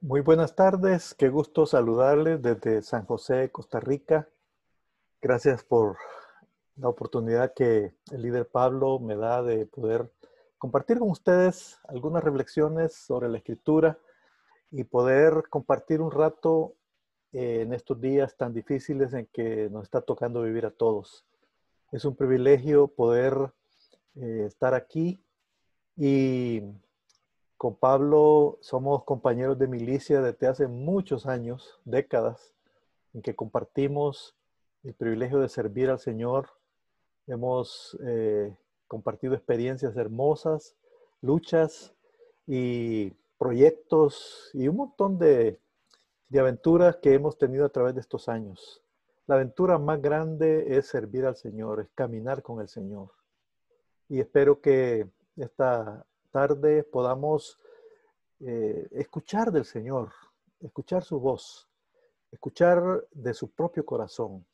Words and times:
Muy 0.00 0.20
buenas 0.20 0.54
tardes, 0.54 1.12
qué 1.12 1.28
gusto 1.28 1.66
saludarles 1.66 2.40
desde 2.40 2.82
San 2.82 3.04
José, 3.04 3.50
Costa 3.50 3.80
Rica. 3.80 4.28
Gracias 5.20 5.64
por 5.64 5.96
la 6.76 6.88
oportunidad 6.88 7.52
que 7.52 7.96
el 8.12 8.22
líder 8.22 8.46
Pablo 8.46 9.00
me 9.00 9.16
da 9.16 9.42
de 9.42 9.66
poder 9.66 10.08
compartir 10.56 11.00
con 11.00 11.10
ustedes 11.10 11.80
algunas 11.88 12.22
reflexiones 12.22 12.94
sobre 12.94 13.28
la 13.28 13.38
escritura 13.38 13.98
y 14.70 14.84
poder 14.84 15.42
compartir 15.50 16.00
un 16.00 16.12
rato 16.12 16.74
eh, 17.32 17.62
en 17.62 17.72
estos 17.74 18.00
días 18.00 18.36
tan 18.36 18.54
difíciles 18.54 19.12
en 19.14 19.26
que 19.26 19.68
nos 19.68 19.82
está 19.82 20.00
tocando 20.00 20.42
vivir 20.42 20.64
a 20.64 20.70
todos. 20.70 21.26
Es 21.90 22.04
un 22.04 22.14
privilegio 22.14 22.86
poder 22.86 23.52
eh, 24.14 24.44
estar 24.46 24.74
aquí 24.74 25.20
y 25.96 26.62
con 27.58 27.74
Pablo 27.74 28.56
somos 28.60 29.02
compañeros 29.02 29.58
de 29.58 29.66
milicia 29.66 30.22
desde 30.22 30.46
hace 30.46 30.68
muchos 30.68 31.26
años, 31.26 31.80
décadas, 31.84 32.54
en 33.12 33.20
que 33.20 33.34
compartimos 33.34 34.36
el 34.84 34.94
privilegio 34.94 35.40
de 35.40 35.48
servir 35.48 35.90
al 35.90 35.98
Señor. 35.98 36.50
Hemos 37.26 37.98
eh, 38.04 38.56
compartido 38.86 39.34
experiencias 39.34 39.96
hermosas, 39.96 40.76
luchas 41.20 41.92
y 42.46 43.10
proyectos 43.38 44.50
y 44.54 44.68
un 44.68 44.76
montón 44.76 45.18
de, 45.18 45.58
de 46.28 46.38
aventuras 46.38 46.96
que 46.96 47.12
hemos 47.12 47.38
tenido 47.38 47.66
a 47.66 47.70
través 47.70 47.94
de 47.96 48.00
estos 48.00 48.28
años. 48.28 48.82
La 49.26 49.34
aventura 49.34 49.78
más 49.78 50.00
grande 50.00 50.78
es 50.78 50.86
servir 50.86 51.26
al 51.26 51.34
Señor, 51.34 51.80
es 51.80 51.88
caminar 51.96 52.40
con 52.40 52.60
el 52.60 52.68
Señor. 52.68 53.10
Y 54.08 54.20
espero 54.20 54.60
que 54.60 55.08
esta 55.36 56.06
tarde 56.38 56.84
podamos 56.84 57.58
eh, 58.38 58.86
escuchar 58.92 59.50
del 59.50 59.64
Señor, 59.64 60.12
escuchar 60.60 61.02
su 61.02 61.18
voz, 61.18 61.68
escuchar 62.30 63.08
de 63.10 63.34
su 63.34 63.50
propio 63.50 63.84
corazón. 63.84 64.46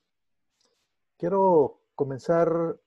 Quiero 1.18 1.82
comenzar 1.94 2.78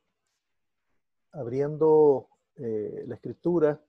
abriendo 1.32 2.28
eh, 2.56 3.04
la 3.06 3.14
escritura 3.14 3.80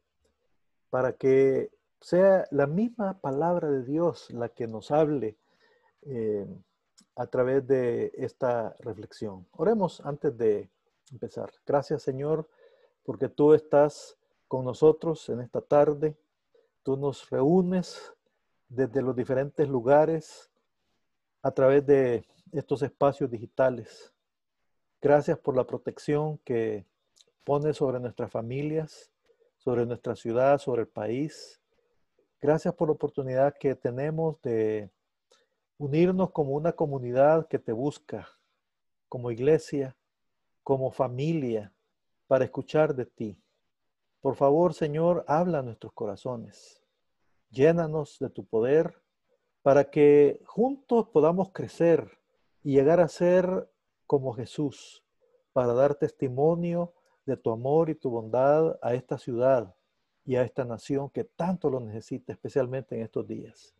para 0.91 1.15
que 1.15 1.71
sea 2.03 2.47
la 2.51 2.67
misma 2.67 3.19
palabra 3.19 3.71
de 3.71 3.85
Dios 3.85 4.31
la 4.31 4.51
que 4.51 4.67
nos 4.67 4.91
hable 4.91 5.39
eh, 6.03 6.47
a 7.17 7.27
través 7.29 7.67
de 7.67 8.13
esta 8.15 8.77
reflexión. 8.81 9.47
Oremos 9.53 10.03
antes 10.05 10.37
de 10.37 10.69
empezar. 11.11 11.51
Gracias 11.65 12.03
Señor, 12.03 12.47
porque 13.05 13.31
tú 13.31 13.55
estás 13.55 14.18
con 14.49 14.65
nosotros 14.65 15.29
en 15.29 15.41
esta 15.41 15.61
tarde. 15.61 16.17
Tú 16.83 16.97
nos 16.97 17.29
reúnes 17.31 18.13
desde 18.69 19.03
los 19.03 19.15
diferentes 19.15 19.69
lugares 19.69 20.51
a 21.43 21.51
través 21.51 21.87
de 21.87 22.25
estos 22.53 22.83
espacios 22.83 23.31
digitales. 23.31 24.13
Gracias 25.01 25.39
por 25.39 25.55
la 25.55 25.65
protección 25.65 26.39
que 26.39 26.85
pones 27.45 27.77
sobre 27.77 28.01
nuestras 28.01 28.31
familias, 28.31 29.13
sobre 29.59 29.87
nuestra 29.87 30.17
ciudad, 30.17 30.59
sobre 30.59 30.83
el 30.83 30.89
país. 30.89 31.61
Gracias 32.41 32.75
por 32.75 32.89
la 32.89 32.95
oportunidad 32.95 33.55
que 33.59 33.75
tenemos 33.75 34.41
de 34.43 34.91
unirnos 35.77 36.31
como 36.33 36.53
una 36.53 36.73
comunidad 36.73 37.47
que 37.49 37.59
te 37.59 37.73
busca, 37.73 38.29
como 39.09 39.31
iglesia, 39.31 39.97
como 40.63 40.91
familia, 40.91 41.73
para 42.27 42.45
escuchar 42.45 42.95
de 42.95 43.07
ti. 43.07 43.39
Por 44.29 44.37
favor, 44.37 44.75
Señor, 44.75 45.25
habla 45.27 45.61
a 45.61 45.63
nuestros 45.63 45.95
corazones. 45.95 46.83
Llénanos 47.49 48.19
de 48.19 48.29
tu 48.29 48.45
poder 48.45 49.01
para 49.63 49.89
que 49.89 50.43
juntos 50.45 51.09
podamos 51.09 51.51
crecer 51.51 52.19
y 52.63 52.75
llegar 52.75 53.01
a 53.01 53.09
ser 53.09 53.71
como 54.07 54.35
Jesús, 54.35 55.03
para 55.55 55.73
dar 55.73 55.95
testimonio 55.95 56.93
de 57.25 57.39
tu 57.39 57.51
amor 57.51 57.89
y 57.89 57.95
tu 57.95 58.11
bondad 58.11 58.79
a 58.83 58.93
esta 58.93 59.17
ciudad 59.17 59.75
y 60.27 60.37
a 60.37 60.43
esta 60.43 60.63
nación 60.63 61.09
que 61.09 61.25
tanto 61.25 61.71
lo 61.71 61.81
necesita, 61.81 62.31
especialmente 62.31 62.97
en 62.97 63.05
estos 63.05 63.27
días. 63.27 63.75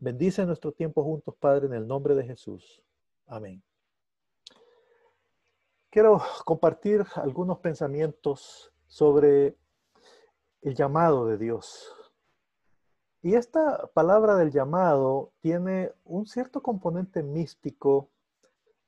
Bendice 0.00 0.44
nuestro 0.46 0.72
tiempo 0.72 1.04
juntos, 1.04 1.32
Padre, 1.36 1.66
en 1.66 1.74
el 1.74 1.86
nombre 1.86 2.16
de 2.16 2.24
Jesús. 2.24 2.82
Amén. 3.28 3.62
Quiero 5.90 6.20
compartir 6.44 7.04
algunos 7.14 7.60
pensamientos 7.60 8.72
sobre 8.88 9.56
el 10.66 10.74
llamado 10.74 11.26
de 11.26 11.38
Dios. 11.38 11.94
Y 13.22 13.34
esta 13.34 13.88
palabra 13.94 14.34
del 14.34 14.50
llamado 14.50 15.32
tiene 15.40 15.92
un 16.04 16.26
cierto 16.26 16.60
componente 16.60 17.22
místico. 17.22 18.10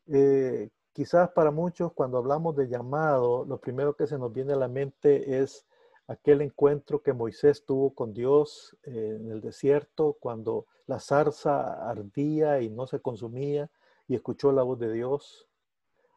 Eh, 0.09 0.71
quizás 0.93 1.31
para 1.31 1.53
muchos 1.53 1.93
cuando 1.93 2.19
hablamos 2.19 2.57
de 2.57 2.67
llamado, 2.67 3.45
lo 3.45 3.61
primero 3.61 3.95
que 3.95 4.09
se 4.09 4.19
nos 4.19 4.33
viene 4.33 4.55
a 4.55 4.57
la 4.57 4.67
mente 4.67 5.41
es 5.41 5.67
aquel 6.09 6.41
encuentro 6.41 7.01
que 7.01 7.13
Moisés 7.13 7.65
tuvo 7.65 7.95
con 7.95 8.13
Dios 8.13 8.77
eh, 8.83 9.19
en 9.21 9.31
el 9.31 9.41
desierto, 9.41 10.17
cuando 10.19 10.67
la 10.87 10.99
zarza 10.99 11.89
ardía 11.89 12.61
y 12.61 12.71
no 12.71 12.89
se 12.89 12.99
consumía 12.99 13.71
y 14.09 14.17
escuchó 14.17 14.51
la 14.51 14.65
voz 14.65 14.81
de 14.81 14.93
Dios. 14.93 15.49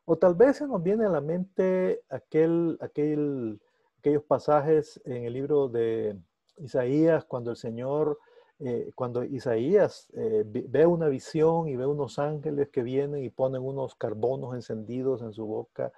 O 0.05 0.17
tal 0.17 0.33
vez 0.33 0.57
se 0.57 0.67
nos 0.67 0.81
viene 0.81 1.05
a 1.05 1.09
la 1.09 1.21
mente 1.21 2.01
aquel, 2.09 2.79
aquel 2.81 3.61
aquellos 4.01 4.23
pasajes 4.23 4.99
en 5.05 5.25
el 5.25 5.33
libro 5.33 5.69
de 5.69 6.17
Isaías, 6.57 7.23
cuando 7.23 7.51
el 7.51 7.55
Señor, 7.55 8.17
eh, 8.59 8.91
cuando 8.95 9.23
Isaías 9.23 10.07
eh, 10.13 10.43
ve 10.43 10.87
una 10.87 11.07
visión 11.07 11.67
y 11.67 11.75
ve 11.75 11.85
unos 11.85 12.17
ángeles 12.17 12.69
que 12.69 12.81
vienen 12.81 13.23
y 13.23 13.29
ponen 13.29 13.61
unos 13.61 13.93
carbonos 13.93 14.55
encendidos 14.55 15.21
en 15.21 15.33
su 15.33 15.45
boca 15.45 15.93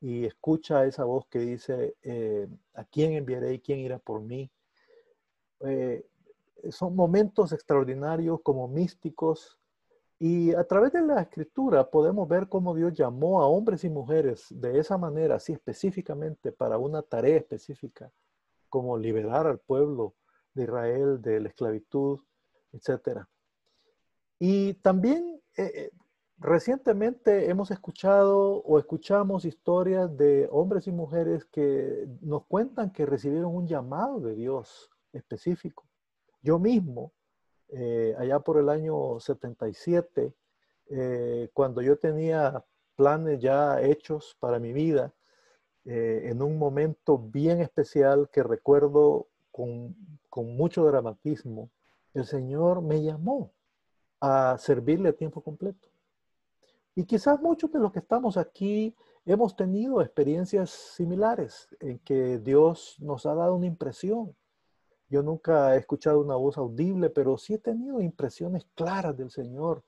y 0.00 0.24
escucha 0.24 0.84
esa 0.84 1.04
voz 1.04 1.26
que 1.28 1.38
dice, 1.38 1.94
eh, 2.02 2.48
¿a 2.74 2.82
quién 2.86 3.12
enviaré 3.12 3.54
y 3.54 3.60
quién 3.60 3.78
irá 3.78 3.98
por 3.98 4.20
mí? 4.20 4.50
son 6.70 6.94
momentos 6.94 7.52
extraordinarios 7.52 8.40
como 8.42 8.68
místicos 8.68 9.58
y 10.18 10.54
a 10.54 10.64
través 10.64 10.92
de 10.92 11.02
la 11.02 11.20
escritura 11.22 11.90
podemos 11.90 12.28
ver 12.28 12.48
cómo 12.48 12.74
Dios 12.74 12.94
llamó 12.94 13.42
a 13.42 13.46
hombres 13.46 13.84
y 13.84 13.90
mujeres 13.90 14.46
de 14.50 14.78
esa 14.78 14.96
manera, 14.96 15.36
así 15.36 15.52
específicamente, 15.52 16.52
para 16.52 16.78
una 16.78 17.02
tarea 17.02 17.36
específica, 17.36 18.12
como 18.68 18.96
liberar 18.96 19.46
al 19.46 19.58
pueblo 19.58 20.14
de 20.54 20.64
Israel 20.64 21.20
de 21.20 21.40
la 21.40 21.48
esclavitud, 21.48 22.20
etc. 22.72 23.26
Y 24.38 24.74
también 24.74 25.40
eh, 25.56 25.70
eh, 25.74 25.90
recientemente 26.38 27.50
hemos 27.50 27.70
escuchado 27.70 28.62
o 28.62 28.78
escuchamos 28.78 29.44
historias 29.44 30.16
de 30.16 30.48
hombres 30.52 30.86
y 30.86 30.92
mujeres 30.92 31.44
que 31.46 32.06
nos 32.20 32.46
cuentan 32.46 32.92
que 32.92 33.06
recibieron 33.06 33.54
un 33.54 33.66
llamado 33.66 34.20
de 34.20 34.34
Dios 34.34 34.90
específico. 35.12 35.88
Yo 36.40 36.58
mismo 36.58 37.12
eh, 37.76 38.14
allá 38.18 38.38
por 38.38 38.58
el 38.58 38.68
año 38.68 39.18
77, 39.18 40.32
eh, 40.90 41.50
cuando 41.52 41.82
yo 41.82 41.98
tenía 41.98 42.64
planes 42.94 43.40
ya 43.40 43.82
hechos 43.82 44.36
para 44.38 44.60
mi 44.60 44.72
vida, 44.72 45.12
eh, 45.84 46.22
en 46.26 46.40
un 46.40 46.56
momento 46.56 47.18
bien 47.18 47.60
especial 47.60 48.30
que 48.30 48.44
recuerdo 48.44 49.26
con, 49.50 49.96
con 50.30 50.56
mucho 50.56 50.84
dramatismo, 50.84 51.68
el 52.12 52.24
Señor 52.24 52.80
me 52.80 53.02
llamó 53.02 53.50
a 54.20 54.56
servirle 54.56 55.08
a 55.08 55.12
tiempo 55.12 55.40
completo. 55.42 55.88
Y 56.94 57.04
quizás 57.04 57.40
muchos 57.40 57.72
de 57.72 57.80
los 57.80 57.90
que 57.90 57.98
estamos 57.98 58.36
aquí 58.36 58.94
hemos 59.26 59.56
tenido 59.56 60.00
experiencias 60.00 60.70
similares 60.70 61.66
en 61.80 61.98
que 61.98 62.38
Dios 62.38 62.94
nos 63.00 63.26
ha 63.26 63.34
dado 63.34 63.56
una 63.56 63.66
impresión 63.66 64.36
yo 65.08 65.22
nunca 65.22 65.74
he 65.74 65.78
escuchado 65.78 66.20
una 66.20 66.36
voz 66.36 66.56
audible, 66.58 67.10
pero 67.10 67.36
sí 67.38 67.54
he 67.54 67.58
tenido 67.58 68.00
impresiones 68.00 68.66
claras 68.74 69.16
del 69.16 69.30
Señor 69.30 69.84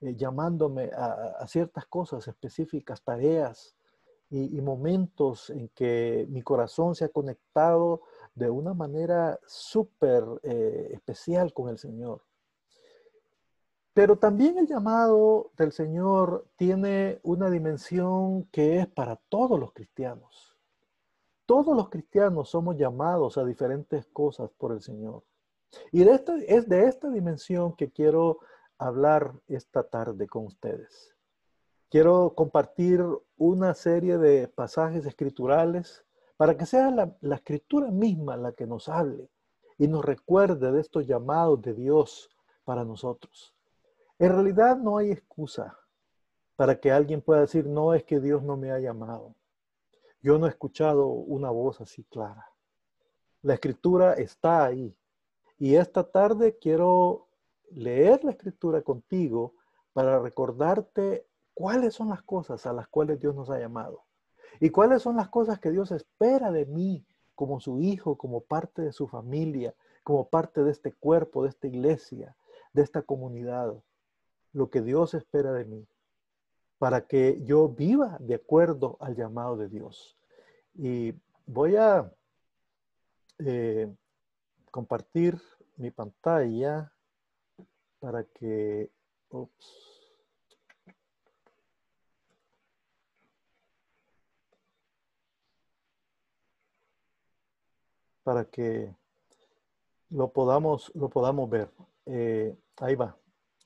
eh, 0.00 0.14
llamándome 0.16 0.90
a, 0.96 1.46
ciertas 1.46 1.86
cosas 1.86 2.26
específicas, 2.28 3.02
tareas 3.02 3.76
y, 4.30 4.60
momentos 4.60 5.50
en 5.50 5.68
que 5.68 6.26
mi 6.28 6.42
corazón 6.42 6.94
se 6.94 7.04
ha 7.04 7.08
conectado 7.08 8.02
de 8.34 8.50
una 8.50 8.74
manera 8.74 9.38
súper 9.46 10.24
eh, 10.42 10.90
especial 10.92 11.52
con 11.52 11.68
el 11.68 11.78
Señor. 11.78 12.22
Pero 13.92 14.18
también 14.18 14.58
el 14.58 14.66
llamado 14.66 15.52
del 15.56 15.70
Señor 15.70 16.48
tiene 16.56 17.20
una 17.22 17.48
dimensión 17.48 18.44
que 18.50 18.80
es 18.80 18.88
para 18.88 19.16
todos 19.28 19.58
los 19.60 19.72
cristianos. 19.72 20.53
Todos 21.46 21.76
los 21.76 21.90
cristianos 21.90 22.48
somos 22.48 22.76
llamados 22.76 23.36
a 23.36 23.44
diferentes 23.44 24.06
cosas 24.06 24.50
por 24.56 24.72
el 24.72 24.80
Señor. 24.80 25.22
Y 25.92 26.04
de 26.04 26.12
esta, 26.12 26.36
es 26.36 26.68
de 26.68 26.86
esta 26.86 27.10
dimensión 27.10 27.74
que 27.76 27.90
quiero 27.90 28.38
hablar 28.78 29.34
esta 29.46 29.82
tarde 29.82 30.26
con 30.26 30.46
ustedes. 30.46 31.14
Quiero 31.90 32.34
compartir 32.34 33.04
una 33.36 33.74
serie 33.74 34.18
de 34.18 34.48
pasajes 34.48 35.04
escriturales 35.06 36.04
para 36.36 36.56
que 36.56 36.66
sea 36.66 36.90
la, 36.90 37.14
la 37.20 37.36
escritura 37.36 37.90
misma 37.90 38.36
la 38.36 38.52
que 38.52 38.66
nos 38.66 38.88
hable 38.88 39.28
y 39.78 39.86
nos 39.86 40.04
recuerde 40.04 40.72
de 40.72 40.80
estos 40.80 41.06
llamados 41.06 41.60
de 41.62 41.74
Dios 41.74 42.30
para 42.64 42.84
nosotros. 42.84 43.54
En 44.18 44.32
realidad 44.32 44.76
no 44.76 44.96
hay 44.96 45.10
excusa 45.10 45.78
para 46.56 46.80
que 46.80 46.90
alguien 46.90 47.20
pueda 47.20 47.42
decir, 47.42 47.66
no 47.66 47.94
es 47.94 48.04
que 48.04 48.20
Dios 48.20 48.42
no 48.42 48.56
me 48.56 48.70
ha 48.70 48.78
llamado. 48.78 49.34
Yo 50.24 50.38
no 50.38 50.46
he 50.46 50.48
escuchado 50.48 51.08
una 51.08 51.50
voz 51.50 51.82
así 51.82 52.02
clara. 52.04 52.50
La 53.42 53.52
escritura 53.52 54.14
está 54.14 54.64
ahí. 54.64 54.96
Y 55.58 55.74
esta 55.74 56.10
tarde 56.10 56.56
quiero 56.58 57.28
leer 57.72 58.24
la 58.24 58.30
escritura 58.30 58.80
contigo 58.80 59.52
para 59.92 60.18
recordarte 60.18 61.26
cuáles 61.52 61.92
son 61.92 62.08
las 62.08 62.22
cosas 62.22 62.64
a 62.64 62.72
las 62.72 62.88
cuales 62.88 63.20
Dios 63.20 63.34
nos 63.34 63.50
ha 63.50 63.58
llamado. 63.58 64.06
Y 64.60 64.70
cuáles 64.70 65.02
son 65.02 65.16
las 65.16 65.28
cosas 65.28 65.60
que 65.60 65.70
Dios 65.70 65.92
espera 65.92 66.50
de 66.50 66.64
mí 66.64 67.04
como 67.34 67.60
su 67.60 67.78
hijo, 67.80 68.16
como 68.16 68.40
parte 68.40 68.80
de 68.80 68.92
su 68.92 69.06
familia, 69.06 69.74
como 70.04 70.30
parte 70.30 70.64
de 70.64 70.70
este 70.70 70.94
cuerpo, 70.94 71.42
de 71.42 71.50
esta 71.50 71.66
iglesia, 71.66 72.34
de 72.72 72.80
esta 72.80 73.02
comunidad. 73.02 73.74
Lo 74.54 74.70
que 74.70 74.80
Dios 74.80 75.12
espera 75.12 75.52
de 75.52 75.66
mí 75.66 75.86
para 76.84 77.06
que 77.06 77.42
yo 77.44 77.70
viva 77.70 78.18
de 78.20 78.34
acuerdo 78.34 78.98
al 79.00 79.16
llamado 79.16 79.56
de 79.56 79.70
Dios. 79.70 80.18
Y 80.74 81.14
voy 81.46 81.76
a 81.76 82.12
eh, 83.38 83.90
compartir 84.70 85.40
mi 85.78 85.90
pantalla 85.90 86.92
para 88.00 88.22
que... 88.24 88.90
para 98.22 98.44
que 98.44 98.94
lo 100.10 100.30
podamos, 100.30 100.92
lo 100.94 101.08
podamos 101.08 101.48
ver. 101.48 101.70
Eh, 102.04 102.54
ahí 102.76 102.94
va 102.94 103.16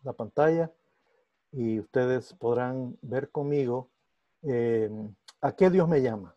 la 0.04 0.12
pantalla 0.12 0.70
y 1.52 1.80
ustedes 1.80 2.34
podrán 2.34 2.96
ver 3.02 3.30
conmigo 3.30 3.90
eh, 4.42 4.90
a 5.40 5.52
qué 5.52 5.70
Dios 5.70 5.88
me 5.88 6.02
llama. 6.02 6.34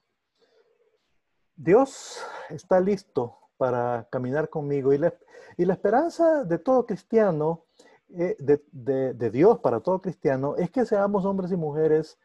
Dios 1.56 2.24
está 2.50 2.80
listo 2.80 3.38
para 3.58 4.08
caminar 4.10 4.50
conmigo 4.50 4.94
y 4.94 4.98
la, 4.98 5.14
y 5.58 5.66
la 5.66 5.74
esperanza 5.74 6.44
de 6.44 6.58
todo 6.58 6.86
cristiano, 6.86 7.66
eh, 8.10 8.36
de, 8.40 9.14
de 9.14 9.30
Dios 9.30 9.60
para 9.60 9.80
todo 9.80 10.02
cristiano, 10.02 10.56
es 10.58 10.72
que 10.72 10.86
seamos 10.86 11.26
hombres 11.26 11.52
y 11.52 11.56
mujeres 11.56 12.18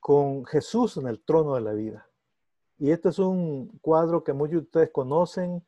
con 0.00 0.44
Jesús 0.46 0.96
en 0.96 1.06
el 1.08 1.20
trono 1.20 1.54
de 1.54 1.60
la 1.60 1.72
vida. 1.72 2.08
Y 2.78 2.90
este 2.90 3.08
es 3.08 3.18
un 3.18 3.78
cuadro 3.80 4.22
que 4.22 4.32
muchos 4.32 4.52
de 4.52 4.58
ustedes 4.58 4.90
conocen, 4.90 5.64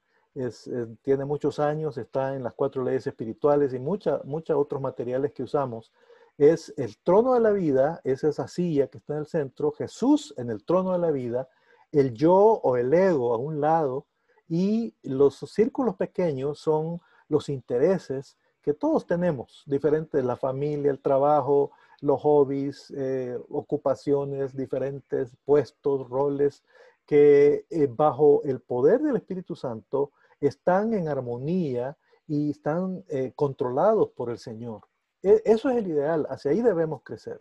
tiene 1.02 1.24
muchos 1.24 1.58
años, 1.58 1.98
está 1.98 2.36
en 2.36 2.44
las 2.44 2.52
cuatro 2.52 2.84
leyes 2.84 3.06
espirituales 3.06 3.74
y 3.74 3.80
muchos 3.80 4.20
otros 4.24 4.80
materiales 4.80 5.32
que 5.32 5.42
usamos. 5.42 5.92
Es 6.38 6.72
el 6.76 6.96
trono 6.98 7.34
de 7.34 7.40
la 7.40 7.50
vida, 7.50 8.00
es 8.04 8.24
esa 8.24 8.48
silla 8.48 8.86
que 8.86 8.98
está 8.98 9.14
en 9.14 9.20
el 9.20 9.26
centro, 9.26 9.72
Jesús 9.72 10.32
en 10.36 10.50
el 10.50 10.64
trono 10.64 10.92
de 10.92 10.98
la 10.98 11.10
vida, 11.10 11.48
el 11.92 12.14
yo 12.14 12.34
o 12.34 12.76
el 12.76 12.94
ego 12.94 13.34
a 13.34 13.38
un 13.38 13.60
lado 13.60 14.06
y 14.48 14.94
los 15.02 15.38
círculos 15.38 15.96
pequeños 15.96 16.60
son 16.60 17.00
los 17.28 17.48
intereses 17.48 18.38
que 18.62 18.72
todos 18.72 19.06
tenemos, 19.06 19.64
diferentes, 19.66 20.24
la 20.24 20.36
familia, 20.36 20.90
el 20.90 21.00
trabajo, 21.00 21.72
los 22.00 22.20
hobbies, 22.20 22.92
eh, 22.96 23.38
ocupaciones, 23.48 24.56
diferentes 24.56 25.36
puestos, 25.44 26.08
roles, 26.08 26.62
que 27.06 27.64
eh, 27.70 27.88
bajo 27.90 28.42
el 28.44 28.60
poder 28.60 29.00
del 29.00 29.16
Espíritu 29.16 29.56
Santo 29.56 30.12
están 30.40 30.92
en 30.92 31.08
armonía 31.08 31.96
y 32.26 32.50
están 32.50 33.04
eh, 33.08 33.32
controlados 33.34 34.10
por 34.10 34.30
el 34.30 34.38
Señor. 34.38 34.82
E, 35.22 35.42
eso 35.44 35.68
es 35.70 35.76
el 35.76 35.88
ideal, 35.88 36.26
hacia 36.30 36.50
ahí 36.50 36.62
debemos 36.62 37.02
crecer. 37.02 37.40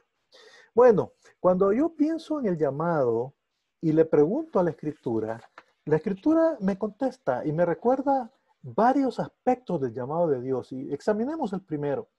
Bueno, 0.73 1.13
cuando 1.39 1.71
yo 1.71 1.95
pienso 1.95 2.39
en 2.39 2.47
el 2.47 2.57
llamado 2.57 3.33
y 3.81 3.91
le 3.91 4.05
pregunto 4.05 4.59
a 4.59 4.63
la 4.63 4.71
escritura, 4.71 5.41
la 5.85 5.95
escritura 5.95 6.57
me 6.59 6.77
contesta 6.77 7.45
y 7.45 7.51
me 7.51 7.65
recuerda 7.65 8.31
varios 8.61 9.19
aspectos 9.19 9.79
del 9.81 9.93
llamado 9.93 10.27
de 10.27 10.41
Dios 10.41 10.71
y 10.71 10.93
examinemos 10.93 11.53
el 11.53 11.61
primero. 11.61 12.09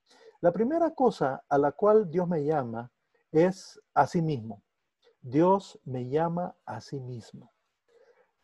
La 0.41 0.53
primera 0.53 0.95
cosa 0.95 1.45
a 1.49 1.59
la 1.59 1.73
cual 1.73 2.11
Dios 2.11 2.29
me 2.29 2.45
llama 2.45 2.91
es 3.33 3.81
a 3.95 4.07
sí 4.07 4.23
mismo. 4.23 4.63
Dios 5.21 5.79
me 5.85 6.09
llama 6.09 6.57
a 6.65 6.81
sí 6.81 7.01
mismo. 7.01 7.53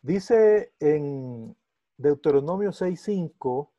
Dice 0.03 0.75
en 0.81 1.57
Deuteronomio 1.97 2.73
6:5, 2.73 3.71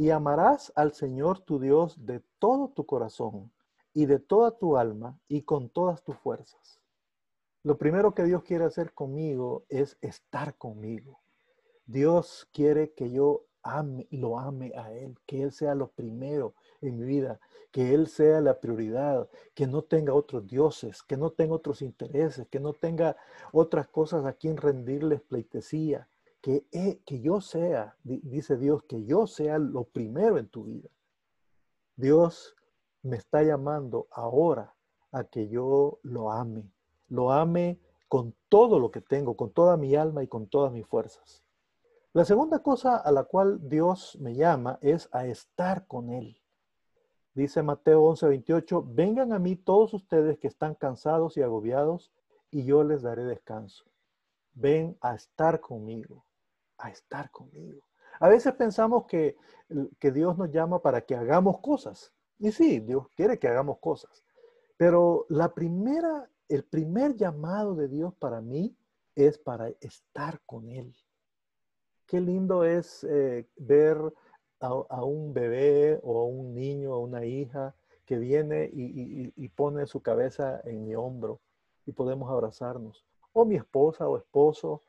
y 0.00 0.08
amarás 0.08 0.72
al 0.76 0.94
Señor 0.94 1.40
tu 1.40 1.60
Dios 1.60 2.06
de 2.06 2.22
todo 2.38 2.70
tu 2.70 2.86
corazón 2.86 3.52
y 3.92 4.06
de 4.06 4.18
toda 4.18 4.56
tu 4.56 4.78
alma 4.78 5.20
y 5.28 5.42
con 5.42 5.68
todas 5.68 6.02
tus 6.02 6.16
fuerzas. 6.16 6.80
Lo 7.62 7.76
primero 7.76 8.14
que 8.14 8.24
Dios 8.24 8.42
quiere 8.42 8.64
hacer 8.64 8.94
conmigo 8.94 9.66
es 9.68 9.98
estar 10.00 10.56
conmigo. 10.56 11.20
Dios 11.84 12.48
quiere 12.50 12.94
que 12.94 13.10
yo 13.10 13.44
ame, 13.62 14.08
lo 14.10 14.38
ame 14.38 14.72
a 14.74 14.90
Él, 14.90 15.18
que 15.26 15.42
Él 15.42 15.52
sea 15.52 15.74
lo 15.74 15.88
primero 15.88 16.54
en 16.80 16.98
mi 16.98 17.04
vida, 17.04 17.38
que 17.70 17.92
Él 17.92 18.06
sea 18.06 18.40
la 18.40 18.58
prioridad, 18.58 19.28
que 19.52 19.66
no 19.66 19.82
tenga 19.82 20.14
otros 20.14 20.46
dioses, 20.46 21.02
que 21.02 21.18
no 21.18 21.28
tenga 21.28 21.56
otros 21.56 21.82
intereses, 21.82 22.48
que 22.48 22.58
no 22.58 22.72
tenga 22.72 23.18
otras 23.52 23.86
cosas 23.88 24.24
a 24.24 24.32
quien 24.32 24.56
rendirles 24.56 25.20
pleitesía, 25.20 26.08
que, 26.40 26.64
que 27.04 27.20
yo 27.20 27.40
sea, 27.40 27.96
dice 28.02 28.56
Dios, 28.56 28.82
que 28.84 29.04
yo 29.04 29.26
sea 29.26 29.58
lo 29.58 29.84
primero 29.84 30.38
en 30.38 30.48
tu 30.48 30.64
vida. 30.64 30.88
Dios 31.96 32.56
me 33.02 33.16
está 33.16 33.42
llamando 33.42 34.08
ahora 34.10 34.74
a 35.12 35.24
que 35.24 35.48
yo 35.48 35.98
lo 36.02 36.32
ame, 36.32 36.72
lo 37.08 37.32
ame 37.32 37.78
con 38.08 38.34
todo 38.48 38.78
lo 38.78 38.90
que 38.90 39.00
tengo, 39.00 39.36
con 39.36 39.50
toda 39.50 39.76
mi 39.76 39.94
alma 39.94 40.22
y 40.22 40.28
con 40.28 40.46
todas 40.46 40.72
mis 40.72 40.86
fuerzas. 40.86 41.44
La 42.12 42.24
segunda 42.24 42.60
cosa 42.60 42.96
a 42.96 43.12
la 43.12 43.24
cual 43.24 43.68
Dios 43.68 44.16
me 44.20 44.34
llama 44.34 44.78
es 44.82 45.08
a 45.12 45.26
estar 45.26 45.86
con 45.86 46.10
Él. 46.10 46.40
Dice 47.34 47.62
Mateo 47.62 48.02
11, 48.02 48.26
28, 48.26 48.84
vengan 48.88 49.32
a 49.32 49.38
mí 49.38 49.54
todos 49.54 49.94
ustedes 49.94 50.38
que 50.38 50.48
están 50.48 50.74
cansados 50.74 51.36
y 51.36 51.42
agobiados, 51.42 52.12
y 52.50 52.64
yo 52.64 52.82
les 52.82 53.02
daré 53.02 53.24
descanso. 53.24 53.84
Ven 54.54 54.96
a 55.00 55.14
estar 55.14 55.60
conmigo 55.60 56.24
a 56.80 56.90
estar 56.90 57.30
conmigo. 57.30 57.82
A 58.18 58.28
veces 58.28 58.52
pensamos 58.54 59.06
que, 59.06 59.36
que 59.98 60.12
Dios 60.12 60.36
nos 60.36 60.50
llama 60.50 60.82
para 60.82 61.00
que 61.00 61.14
hagamos 61.14 61.60
cosas. 61.60 62.12
Y 62.38 62.52
sí, 62.52 62.80
Dios 62.80 63.08
quiere 63.16 63.38
que 63.38 63.48
hagamos 63.48 63.78
cosas. 63.78 64.24
Pero 64.76 65.26
la 65.28 65.52
primera, 65.52 66.28
el 66.48 66.64
primer 66.64 67.14
llamado 67.14 67.74
de 67.74 67.88
Dios 67.88 68.14
para 68.14 68.40
mí 68.40 68.76
es 69.14 69.38
para 69.38 69.68
estar 69.80 70.40
con 70.46 70.70
Él. 70.70 70.94
Qué 72.06 72.20
lindo 72.20 72.64
es 72.64 73.04
eh, 73.04 73.46
ver 73.56 73.98
a, 74.60 75.04
un 75.04 75.32
bebé 75.32 76.00
o 76.02 76.20
a 76.20 76.24
un 76.24 76.54
niño 76.54 76.94
o 76.94 76.98
una 77.00 77.24
hija 77.24 77.74
que 78.04 78.18
viene 78.18 78.68
y, 78.72 79.32
y, 79.36 79.48
pone 79.48 79.86
su 79.86 80.02
cabeza 80.02 80.60
en 80.64 80.84
mi 80.84 80.94
hombro 80.94 81.40
y 81.86 81.92
podemos 81.92 82.30
abrazarnos. 82.30 83.04
O 83.32 83.44
mi 83.44 83.56
esposa 83.56 84.08
o 84.08 84.16
esposo 84.16 84.82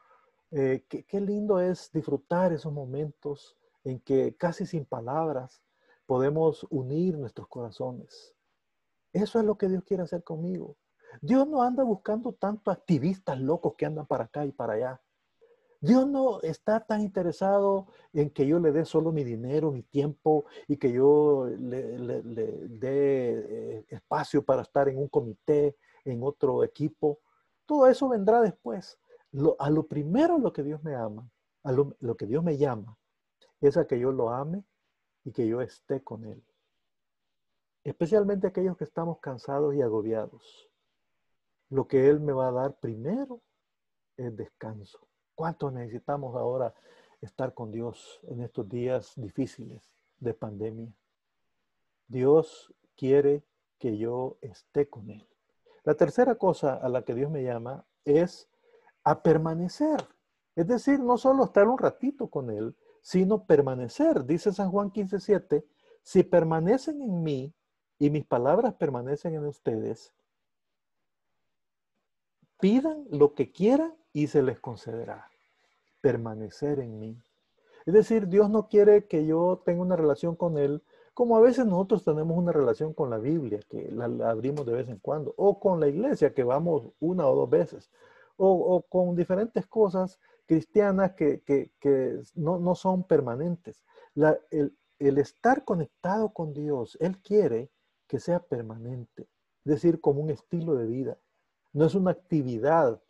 eh, 0.51 0.83
qué, 0.87 1.21
lindo 1.21 1.61
es 1.61 1.91
disfrutar 1.93 2.51
esos 2.51 2.73
momentos 2.73 3.57
en 3.85 3.99
que 4.01 4.35
casi 4.35 4.65
sin 4.65 4.85
palabras 4.85 5.63
podemos 6.05 6.67
unir 6.69 7.17
nuestros 7.17 7.47
corazones. 7.47 8.35
Eso 9.13 9.39
es 9.39 9.45
lo 9.45 9.57
que 9.57 9.69
Dios 9.69 9.83
quiere 9.83 10.03
hacer 10.03 10.23
conmigo. 10.23 10.77
Dios 11.21 11.47
no 11.47 11.61
anda 11.63 11.83
buscando 11.83 12.33
tanto 12.33 12.69
activistas 12.69 13.39
locos 13.39 13.75
que 13.77 13.85
andan 13.85 14.05
para 14.05 14.25
acá 14.25 14.45
y 14.45 14.51
para 14.51 14.73
allá. 14.73 15.01
Dios 15.79 16.07
no 16.07 16.41
está 16.41 16.79
tan 16.81 17.01
interesado 17.01 17.87
en 18.13 18.29
que 18.29 18.45
yo 18.45 18.59
le 18.59 18.71
dé 18.71 18.85
solo 18.85 19.11
mi 19.11 19.23
dinero, 19.23 19.71
mi 19.71 19.83
tiempo 19.83 20.45
y 20.67 20.77
que 20.77 20.91
yo 20.91 21.47
le, 21.47 22.21
dé 22.21 23.79
eh, 23.79 23.85
espacio 23.87 24.43
para 24.43 24.61
estar 24.61 24.89
en 24.89 24.97
un 24.97 25.07
comité, 25.07 25.77
en 26.05 26.21
otro 26.23 26.63
equipo. 26.63 27.19
Todo 27.65 27.87
eso 27.87 28.09
vendrá 28.09 28.41
después 28.41 28.99
a 29.59 29.69
lo 29.69 29.87
primero 29.87 30.37
lo 30.37 30.51
que 30.51 30.63
Dios 30.63 30.83
me 30.83 30.95
ama, 30.95 31.29
lo, 31.63 31.95
lo 31.99 32.15
que 32.17 32.25
Dios 32.25 32.43
me 32.43 32.57
llama, 32.57 32.97
es 33.61 33.77
a 33.77 33.85
que 33.85 33.99
yo 33.99 34.11
lo 34.11 34.29
ame 34.29 34.63
y 35.23 35.31
que 35.31 35.47
yo 35.47 35.61
esté 35.61 36.03
con 36.03 36.25
Él. 36.25 36.43
Especialmente 37.83 38.47
aquellos 38.47 38.77
que 38.77 38.83
estamos 38.83 39.19
cansados 39.19 39.73
y 39.75 39.81
agobiados. 39.81 40.69
Lo 41.69 41.87
que 41.87 42.09
Él 42.09 42.19
me 42.19 42.33
va 42.33 42.49
a 42.49 42.51
dar 42.51 42.79
primero 42.79 43.41
es 44.17 44.35
descanso. 44.35 45.07
¿Cuánto 45.35 45.71
necesitamos 45.71 46.35
ahora 46.35 46.73
estar 47.21 47.53
con 47.53 47.71
Dios 47.71 48.19
en 48.23 48.41
estos 48.41 48.67
días 48.67 49.13
difíciles 49.15 49.91
de 50.19 50.33
pandemia? 50.33 50.93
Dios 52.07 52.73
quiere 52.95 53.43
que 53.79 53.97
yo 53.97 54.37
esté 54.41 54.89
con 54.89 55.09
Él. 55.09 55.27
La 55.83 55.95
tercera 55.95 56.35
cosa 56.35 56.75
a 56.75 56.89
la 56.89 57.03
que 57.03 57.15
Dios 57.15 57.31
me 57.31 57.43
llama 57.43 57.85
es 58.05 58.50
a 59.03 59.21
permanecer 59.21 60.07
Es 60.55 60.67
decir, 60.67 60.99
no 60.99 61.17
solo 61.17 61.45
estar 61.45 61.67
un 61.67 61.77
ratito 61.77 62.27
con 62.27 62.49
Él, 62.49 62.75
sino 63.01 63.45
permanecer. 63.45 64.25
Dice 64.25 64.51
San 64.51 64.69
Juan 64.69 64.91
15:7, 64.91 65.65
si 66.03 66.23
permanecen 66.23 67.01
en 67.01 67.23
mí 67.23 67.53
y 67.97 68.09
mis 68.09 68.25
palabras 68.25 68.73
permanecen 68.75 69.35
en 69.35 69.45
ustedes, 69.45 70.13
pidan 72.59 73.05
lo 73.09 73.33
que 73.33 73.51
quieran 73.51 73.95
y 74.13 74.27
se 74.27 74.43
les 74.43 74.59
concederá. 74.59 75.29
Permanecer 76.01 76.79
en 76.79 76.99
mí. 76.99 77.17
Es 77.85 77.93
decir, 77.93 78.27
Dios 78.27 78.49
no 78.49 78.67
quiere 78.67 79.07
que 79.07 79.25
yo 79.25 79.61
tenga 79.65 79.81
una 79.81 79.95
relación 79.95 80.35
con 80.35 80.57
Él 80.57 80.83
como 81.13 81.37
a 81.37 81.41
veces 81.41 81.65
nosotros 81.65 82.03
tenemos 82.03 82.37
una 82.37 82.51
relación 82.51 82.93
con 82.93 83.09
la 83.09 83.17
Biblia, 83.17 83.59
que 83.69 83.91
la, 83.91 84.05
abrimos 84.29 84.65
de 84.65 84.73
vez 84.73 84.89
en 84.89 84.97
cuando, 84.97 85.33
o 85.37 85.59
con 85.59 85.79
la 85.79 85.87
iglesia, 85.87 86.33
que 86.33 86.43
vamos 86.43 86.93
una 86.99 87.27
o 87.27 87.35
dos 87.35 87.49
veces, 87.49 87.91
o, 88.37 88.81
con 88.89 89.15
diferentes 89.15 89.67
cosas 89.67 90.19
cristianas 90.45 91.13
que, 91.13 91.71
no, 92.35 92.75
son 92.75 93.03
permanentes. 93.03 93.83
el, 94.51 94.75
el 94.99 95.17
estar 95.17 95.63
conectado 95.65 96.31
con 96.33 96.53
Dios, 96.53 96.97
Él 97.01 97.17
quiere 97.19 97.71
que 98.07 98.19
sea 98.19 98.39
permanente, 98.39 99.23
es 99.63 99.73
decir, 99.73 99.99
como 100.01 100.21
un 100.21 100.29
estilo 100.29 100.75
de 100.75 100.85
vida. 100.85 101.17
No 101.73 101.85
es 101.85 101.95
una 101.95 102.11
actividad 102.11 103.01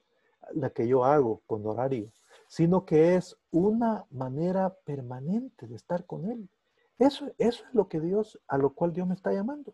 la 0.54 0.70
que 0.70 0.88
yo 0.88 1.04
hago 1.04 1.42
con 1.48 1.66
horario, 1.66 2.12
sino 2.48 2.86
que 2.86 3.16
es 3.16 3.38
una 3.52 4.06
manera 4.10 4.74
permanente 4.86 5.68
de 5.68 5.76
estar 5.76 6.06
con 6.06 6.30
Él. 6.30 6.50
Eso, 6.98 7.32
eso 7.38 7.64
es 7.66 7.74
lo 7.74 7.88
que 7.88 8.00
Dios, 8.00 8.40
a 8.48 8.58
lo 8.58 8.74
cual 8.74 8.94
Dios 8.94 9.08
me 9.08 9.16
está 9.16 9.34
llamando. 9.34 9.74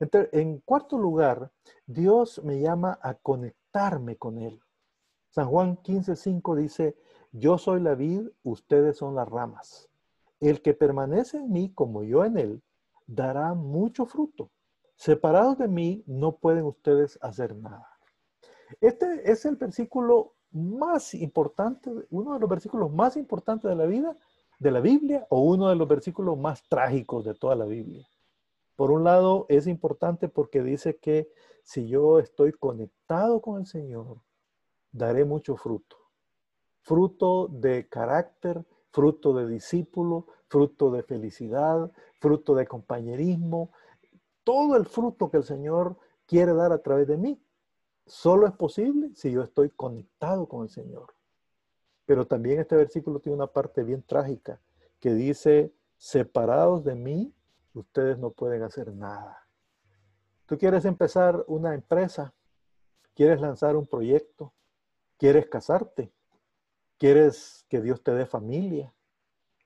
en 0.00 0.58
cuarto 0.60 0.98
lugar, 0.98 1.50
Dios 1.86 2.42
me 2.44 2.60
llama 2.60 2.98
a 3.02 3.14
con 4.18 4.38
Él. 4.38 4.60
San 5.30 5.48
Juan 5.48 5.78
15:5 5.78 6.56
dice, 6.56 6.96
yo 7.32 7.56
soy 7.56 7.80
la 7.80 7.94
vid, 7.94 8.28
ustedes 8.42 8.98
son 8.98 9.14
las 9.14 9.26
ramas. 9.28 9.88
El 10.40 10.60
que 10.60 10.74
permanece 10.74 11.38
en 11.38 11.50
mí 11.50 11.72
como 11.72 12.02
yo 12.02 12.24
en 12.24 12.36
él, 12.36 12.62
dará 13.06 13.54
mucho 13.54 14.04
fruto. 14.04 14.50
Separados 14.96 15.56
de 15.56 15.68
mí, 15.68 16.04
no 16.06 16.36
pueden 16.36 16.64
ustedes 16.64 17.18
hacer 17.22 17.56
nada. 17.56 17.88
Este 18.80 19.30
es 19.30 19.46
el 19.46 19.56
versículo 19.56 20.34
más 20.50 21.14
importante, 21.14 21.90
uno 22.10 22.34
de 22.34 22.40
los 22.40 22.50
versículos 22.50 22.92
más 22.92 23.16
importantes 23.16 23.70
de 23.70 23.76
la 23.76 23.86
vida 23.86 24.14
de 24.58 24.70
la 24.70 24.80
Biblia 24.80 25.26
o 25.30 25.40
uno 25.40 25.70
de 25.70 25.76
los 25.76 25.88
versículos 25.88 26.36
más 26.38 26.62
trágicos 26.68 27.24
de 27.24 27.34
toda 27.34 27.56
la 27.56 27.64
Biblia. 27.64 28.06
Por 28.76 28.90
un 28.90 29.04
lado, 29.04 29.46
es 29.48 29.66
importante 29.66 30.28
porque 30.28 30.62
dice 30.62 30.96
que 30.96 31.28
si 31.62 31.88
yo 31.88 32.18
estoy 32.18 32.52
conectado 32.52 33.40
con 33.40 33.60
el 33.60 33.66
Señor, 33.66 34.20
daré 34.90 35.24
mucho 35.24 35.56
fruto. 35.56 35.96
Fruto 36.80 37.48
de 37.48 37.88
carácter, 37.88 38.64
fruto 38.90 39.34
de 39.34 39.46
discípulo, 39.46 40.26
fruto 40.48 40.90
de 40.90 41.02
felicidad, 41.02 41.90
fruto 42.20 42.54
de 42.54 42.66
compañerismo, 42.66 43.70
todo 44.44 44.76
el 44.76 44.86
fruto 44.86 45.30
que 45.30 45.38
el 45.38 45.44
Señor 45.44 45.96
quiere 46.26 46.52
dar 46.52 46.72
a 46.72 46.82
través 46.82 47.06
de 47.06 47.16
mí. 47.16 47.40
Solo 48.06 48.46
es 48.46 48.52
posible 48.52 49.10
si 49.14 49.30
yo 49.30 49.42
estoy 49.42 49.70
conectado 49.70 50.46
con 50.46 50.64
el 50.64 50.70
Señor. 50.70 51.14
Pero 52.04 52.26
también 52.26 52.60
este 52.60 52.76
versículo 52.76 53.20
tiene 53.20 53.36
una 53.36 53.46
parte 53.46 53.84
bien 53.84 54.02
trágica 54.02 54.60
que 54.98 55.14
dice, 55.14 55.72
separados 55.96 56.84
de 56.84 56.94
mí, 56.94 57.32
ustedes 57.74 58.18
no 58.18 58.30
pueden 58.30 58.62
hacer 58.62 58.92
nada. 58.92 59.46
Tú 60.46 60.58
quieres 60.58 60.84
empezar 60.84 61.44
una 61.46 61.74
empresa, 61.74 62.34
quieres 63.14 63.40
lanzar 63.40 63.76
un 63.76 63.86
proyecto, 63.86 64.52
quieres 65.16 65.46
casarte, 65.46 66.12
quieres 66.98 67.64
que 67.68 67.80
Dios 67.80 68.02
te 68.02 68.12
dé 68.12 68.26
familia, 68.26 68.92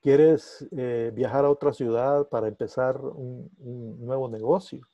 quieres 0.01 0.67
eh, 0.71 1.11
viajar 1.15 1.45
a 1.45 1.51
otra 1.51 1.73
ciudad 1.73 2.29
para 2.29 2.49
empezar 2.49 3.01
un, 3.01 3.51
un 3.59 4.05
nuevo 4.05 4.29
negocio. 4.29 4.87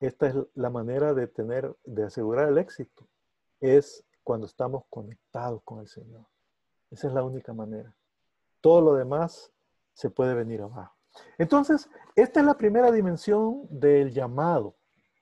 Esta 0.00 0.28
es 0.28 0.34
la 0.54 0.70
manera 0.70 1.14
de 1.14 1.26
tener, 1.26 1.76
de 1.84 2.04
asegurar 2.04 2.48
el 2.48 2.58
éxito. 2.58 3.06
Es 3.60 4.04
cuando 4.24 4.46
estamos 4.46 4.84
conectados 4.88 5.62
con 5.64 5.80
el 5.80 5.88
Señor. 5.88 6.24
Esa 6.90 7.08
es 7.08 7.14
la 7.14 7.22
única 7.22 7.52
manera. 7.52 7.94
Todo 8.60 8.80
lo 8.80 8.94
demás 8.94 9.52
se 9.94 10.10
puede 10.10 10.34
venir 10.34 10.62
abajo. 10.62 11.01
Entonces, 11.38 11.88
esta 12.14 12.40
es 12.40 12.46
la 12.46 12.56
primera 12.56 12.90
dimensión 12.90 13.66
del 13.70 14.12
llamado. 14.12 14.74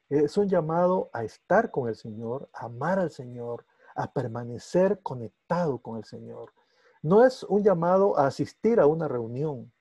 Es 0.09 0.37
un 0.37 0.49
llamado 0.49 1.11
a 1.13 1.25
estar 1.25 1.71
con 1.71 1.89
el 1.89 1.95
Señor, 1.95 2.49
a 2.53 2.67
amar 2.67 2.99
al 2.99 3.11
Señor, 3.11 3.65
a 3.95 4.13
permanecer 4.13 5.01
conectado 5.03 5.79
con 5.79 5.99
el 5.99 6.05
Señor. 6.05 6.53
No 7.03 7.25
es 7.25 7.45
un 7.45 7.63
llamado 7.63 8.19
a 8.19 8.27
asistir 8.27 8.81
a 8.81 8.87
una 8.87 9.09
reunión 9.09 9.73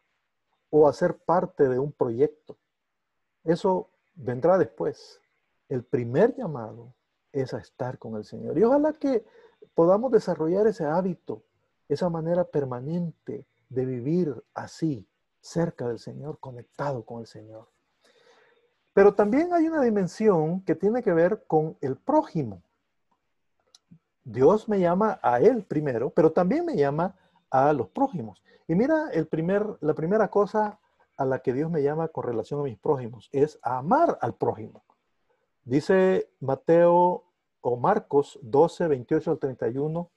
o 0.70 0.88
a 0.88 0.94
ser 0.94 1.18
parte 1.18 1.68
de 1.68 1.80
un 1.80 1.92
proyecto. 1.92 2.58
Eso 3.44 3.90
vendrá 4.14 4.58
después. 4.58 5.20
El 5.68 5.84
primer 5.84 6.36
llamado 6.36 6.94
es 7.32 7.54
a 7.54 7.58
estar 7.60 7.98
con 7.98 8.16
el 8.16 8.26
Señor. 8.26 8.58
Y 8.58 8.64
ojalá 8.64 8.94
que 8.94 9.26
podamos 9.74 10.12
desarrollar 10.12 10.68
ese 10.68 10.86
hábito, 10.86 11.44
esa 11.88 12.10
manera 12.10 12.44
permanente 12.44 13.46
de 13.70 13.86
vivir 13.86 14.44
así, 14.54 15.08
cerca 15.42 15.88
del 15.88 16.00
Señor, 16.00 16.40
conectado 16.40 17.04
con 17.04 17.22
el 17.22 17.28
Señor. 17.28 17.68
Pero 18.94 19.14
también 19.14 19.54
hay 19.54 19.68
una 19.68 19.82
dimensión 19.82 20.62
que 20.62 20.76
tiene 20.76 21.04
que 21.04 21.14
ver 21.14 21.44
con 21.48 21.78
el 21.82 21.96
prójimo. 21.96 22.64
Dios 24.24 24.68
me 24.68 24.80
llama 24.80 25.20
a 25.24 25.40
Él 25.40 25.64
primero, 25.64 26.10
pero 26.10 26.32
también 26.32 26.66
me 26.66 26.76
llama 26.76 27.16
a 27.50 27.74
los 27.74 27.90
prójimos. 27.90 28.44
Y 28.68 28.76
mira, 28.76 29.10
el 29.12 29.28
primer, 29.28 29.78
la 29.82 29.94
primera 29.94 30.30
cosa 30.30 30.80
a 31.18 31.26
la 31.26 31.40
que 31.40 31.54
Dios 31.54 31.70
me 31.70 31.82
llama 31.82 32.08
con 32.10 32.24
relación 32.24 32.60
a 32.60 32.64
mis 32.64 32.78
prójimos 32.78 33.30
es 33.32 33.60
amar 33.62 34.18
al 34.22 34.36
prójimo. 34.36 34.84
Dice 35.64 36.30
Mateo 36.40 37.26
o 37.62 37.78
Marcos 37.78 38.40
12, 38.42 38.88
28 38.88 39.32
al 39.32 39.40
31, 39.40 40.10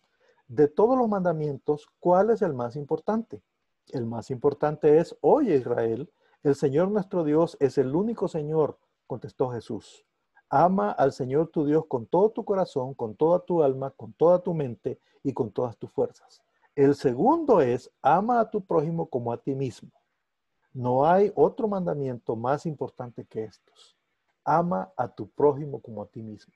de 0.49 0.69
todos 0.69 0.97
los 0.97 1.09
mandamientos, 1.09 1.89
¿cuál 1.99 2.31
es 2.31 2.43
el 2.43 2.55
más 2.55 2.77
importante? 2.77 3.43
El 3.89 4.07
más 4.07 4.31
importante 4.31 4.99
es, 4.99 5.17
oye 5.21 5.57
Israel, 5.57 6.11
el 6.43 6.55
Señor 6.55 6.91
nuestro 6.91 7.25
Dios 7.25 7.57
es 7.61 7.79
el 7.79 7.95
único 7.95 8.29
Señor, 8.29 8.79
contestó 9.07 9.51
Jesús. 9.51 10.05
Ama 10.49 10.91
al 10.91 11.13
Señor 11.13 11.49
tu 11.49 11.65
Dios 11.65 11.87
con 11.87 12.07
todo 12.07 12.31
tu 12.31 12.45
corazón, 12.45 12.95
con 12.95 13.15
toda 13.15 13.41
tu 13.41 13.63
alma, 13.63 13.91
con 13.91 14.13
toda 14.13 14.41
tu 14.41 14.55
mente 14.55 14.99
y 15.23 15.33
con 15.33 15.51
todas 15.51 15.77
tus 15.77 15.91
fuerzas. 15.91 16.43
El 16.75 16.95
segundo 16.95 17.61
es, 17.61 17.91
ama 18.03 18.41
a 18.41 18.51
tu 18.51 18.65
prójimo 18.65 19.07
como 19.09 19.33
a 19.33 19.39
ti 19.39 19.55
mismo. 19.55 19.91
No 20.73 21.07
hay 21.07 21.33
otro 21.35 21.69
mandamiento 21.69 22.37
más 22.37 22.67
importante 22.67 23.25
que 23.25 23.45
estos 23.45 23.97
ama 24.45 24.93
a 24.97 25.09
tu 25.09 25.29
prójimo 25.31 25.81
como 25.81 26.03
a 26.03 26.07
ti 26.07 26.23
mismo. 26.23 26.55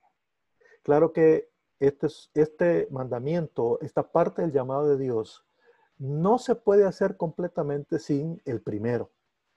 Claro 0.82 1.12
que 1.12 1.48
este, 1.78 2.08
este 2.34 2.88
mandamiento, 2.90 3.78
esta 3.80 4.10
parte 4.10 4.42
del 4.42 4.52
llamado 4.52 4.88
de 4.88 4.98
Dios, 4.98 5.44
no 5.98 6.38
se 6.38 6.54
puede 6.54 6.84
hacer 6.84 7.16
completamente 7.16 7.98
sin 7.98 8.40
el 8.44 8.60
primero. 8.60 9.10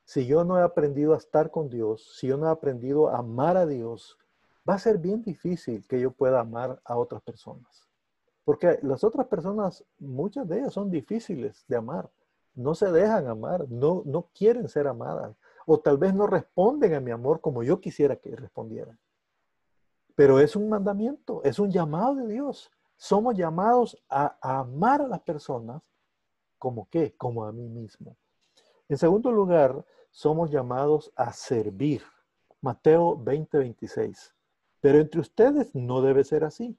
Si 0.05 0.25
yo 0.25 0.43
no 0.43 0.58
he 0.58 0.63
aprendido 0.63 1.13
a 1.13 1.17
estar 1.17 1.51
con 1.51 1.69
Dios, 1.69 2.15
si 2.17 2.27
yo 2.27 2.38
no 2.38 2.48
he 2.48 2.51
aprendido 2.51 3.10
a 3.10 3.19
amar 3.19 3.58
a 3.58 3.65
Dios, 3.65 4.17
va 4.67 4.75
a 4.75 4.79
ser 4.79 4.98
bien 4.98 5.22
difícil 5.22 5.86
que 5.88 6.00
yo 6.00 6.12
pueda 6.12 6.39
amar 6.39 6.81
a 6.84 6.98
otras 6.98 7.22
personas. 7.22 7.88
Porque 8.43 8.79
las 8.81 9.03
otras 9.03 9.27
personas, 9.27 9.84
muchas 10.00 10.48
de 10.48 10.60
ellas 10.60 10.74
son 10.74 10.89
difíciles 10.89 11.63
de 11.67 11.75
amar. 11.75 12.10
No 12.55 12.74
se 12.74 12.91
dejan 12.91 13.27
amar, 13.27 13.69
no, 13.69 14.01
no 14.05 14.29
quieren 14.34 14.67
ser 14.67 14.88
amadas 14.88 15.36
o 15.72 15.79
tal 15.79 16.00
vez 16.00 16.15
no 16.15 16.25
responden 16.25 16.96
a 16.96 17.00
mi 17.00 17.12
amor 17.12 17.41
como 17.41 17.62
yo 17.62 17.79
quisiera 17.79 18.15
que 18.15 18.36
respondieran. 18.36 18.98
Pero 20.15 20.39
es 20.39 20.55
un 20.55 20.67
mandamiento, 20.67 21.43
es 21.43 21.60
un 21.60 21.69
llamado 21.69 22.15
de 22.15 22.27
Dios. 22.27 22.72
Somos 22.98 23.36
llamados 23.36 23.96
a, 24.10 24.36
amar 24.41 25.03
a 25.03 25.08
las 25.08 25.22
personas 25.22 25.84
como 26.60 26.88
qué, 26.89 27.16
como 27.18 27.46
a 27.46 27.51
mí 27.51 27.68
mismo. 27.68 28.16
En 28.88 28.98
segundo 28.98 29.32
lugar, 29.32 29.86
somos 30.12 30.51
llamados 30.51 31.12
a 31.16 31.34
servir. 31.34 32.04
Mateo 32.62 33.18
20, 33.18 33.58
26. 33.58 34.36
Pero 34.82 35.00
entre 35.00 35.22
ustedes 35.22 35.74
no 35.74 36.01
debe 36.01 36.24
ser 36.24 36.44
así. 36.44 36.78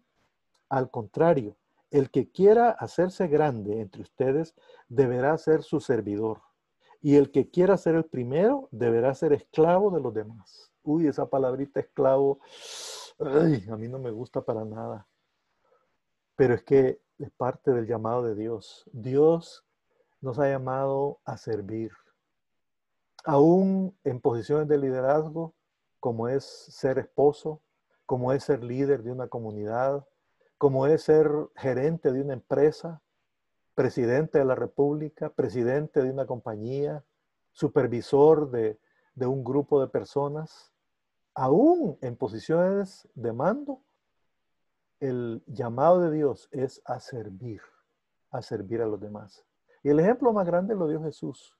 Al 0.68 0.90
contrario, 0.90 1.56
el 1.90 2.10
que 2.10 2.30
quiera 2.30 2.70
hacerse 2.70 3.26
grande 3.26 3.80
entre 3.80 4.02
ustedes 4.02 4.54
deberá 4.88 5.36
ser 5.38 5.62
su 5.62 5.80
servidor 5.80 6.40
y 7.02 7.16
el 7.16 7.30
que 7.30 7.50
quiera 7.50 7.76
ser 7.76 7.94
el 7.94 8.04
primero 8.04 8.68
deberá 8.70 9.14
ser 9.14 9.32
esclavo 9.32 9.90
de 9.90 10.00
los 10.00 10.12
demás. 10.12 10.70
Uy, 10.82 11.06
esa 11.06 11.28
palabrita 11.28 11.80
esclavo, 11.80 12.40
a 13.18 13.76
mí 13.76 13.88
no 13.88 13.98
me 13.98 14.10
gusta 14.10 14.42
para 14.42 14.64
nada. 14.64 15.06
Pero 16.36 16.54
es 16.54 16.62
que 16.62 17.00
es 17.18 17.30
parte 17.32 17.72
del 17.72 17.86
llamado 17.86 18.22
de 18.22 18.34
Dios. 18.34 18.84
Dios 18.92 19.64
nos 20.20 20.38
ha 20.38 20.48
llamado 20.48 21.20
a 21.24 21.36
servir. 21.36 21.92
Aún 23.24 23.96
en 24.04 24.20
posiciones 24.20 24.68
de 24.68 24.78
liderazgo, 24.78 25.54
como 25.98 26.28
es 26.28 26.44
ser 26.44 26.98
esposo, 26.98 27.60
como 28.06 28.32
es 28.32 28.44
ser 28.44 28.64
líder 28.64 29.02
de 29.02 29.12
una 29.12 29.28
comunidad, 29.28 30.06
como 30.58 30.86
es 30.86 31.02
ser 31.02 31.30
gerente 31.56 32.12
de 32.12 32.22
una 32.22 32.34
empresa, 32.34 33.02
presidente 33.74 34.38
de 34.38 34.44
la 34.44 34.54
República, 34.54 35.30
presidente 35.30 36.02
de 36.02 36.10
una 36.10 36.26
compañía, 36.26 37.04
supervisor 37.52 38.50
de, 38.50 38.78
un 39.26 39.44
grupo 39.44 39.80
de 39.80 39.88
personas, 39.88 40.72
aún 41.34 41.98
en 42.00 42.16
posiciones 42.16 43.08
de 43.14 43.32
mando, 43.32 43.82
el 44.98 45.42
llamado 45.46 46.00
de 46.00 46.10
Dios 46.10 46.48
es 46.52 46.82
a 46.84 47.00
servir, 47.00 47.60
a 48.30 48.42
servir 48.42 48.82
a 48.82 48.86
los 48.86 49.00
demás. 49.00 49.46
Y 49.82 49.88
el 49.88 50.00
ejemplo 50.00 50.32
más 50.32 50.46
grande 50.46 50.74
lo 50.74 50.88
dio 50.88 51.02
Jesús. 51.02 51.56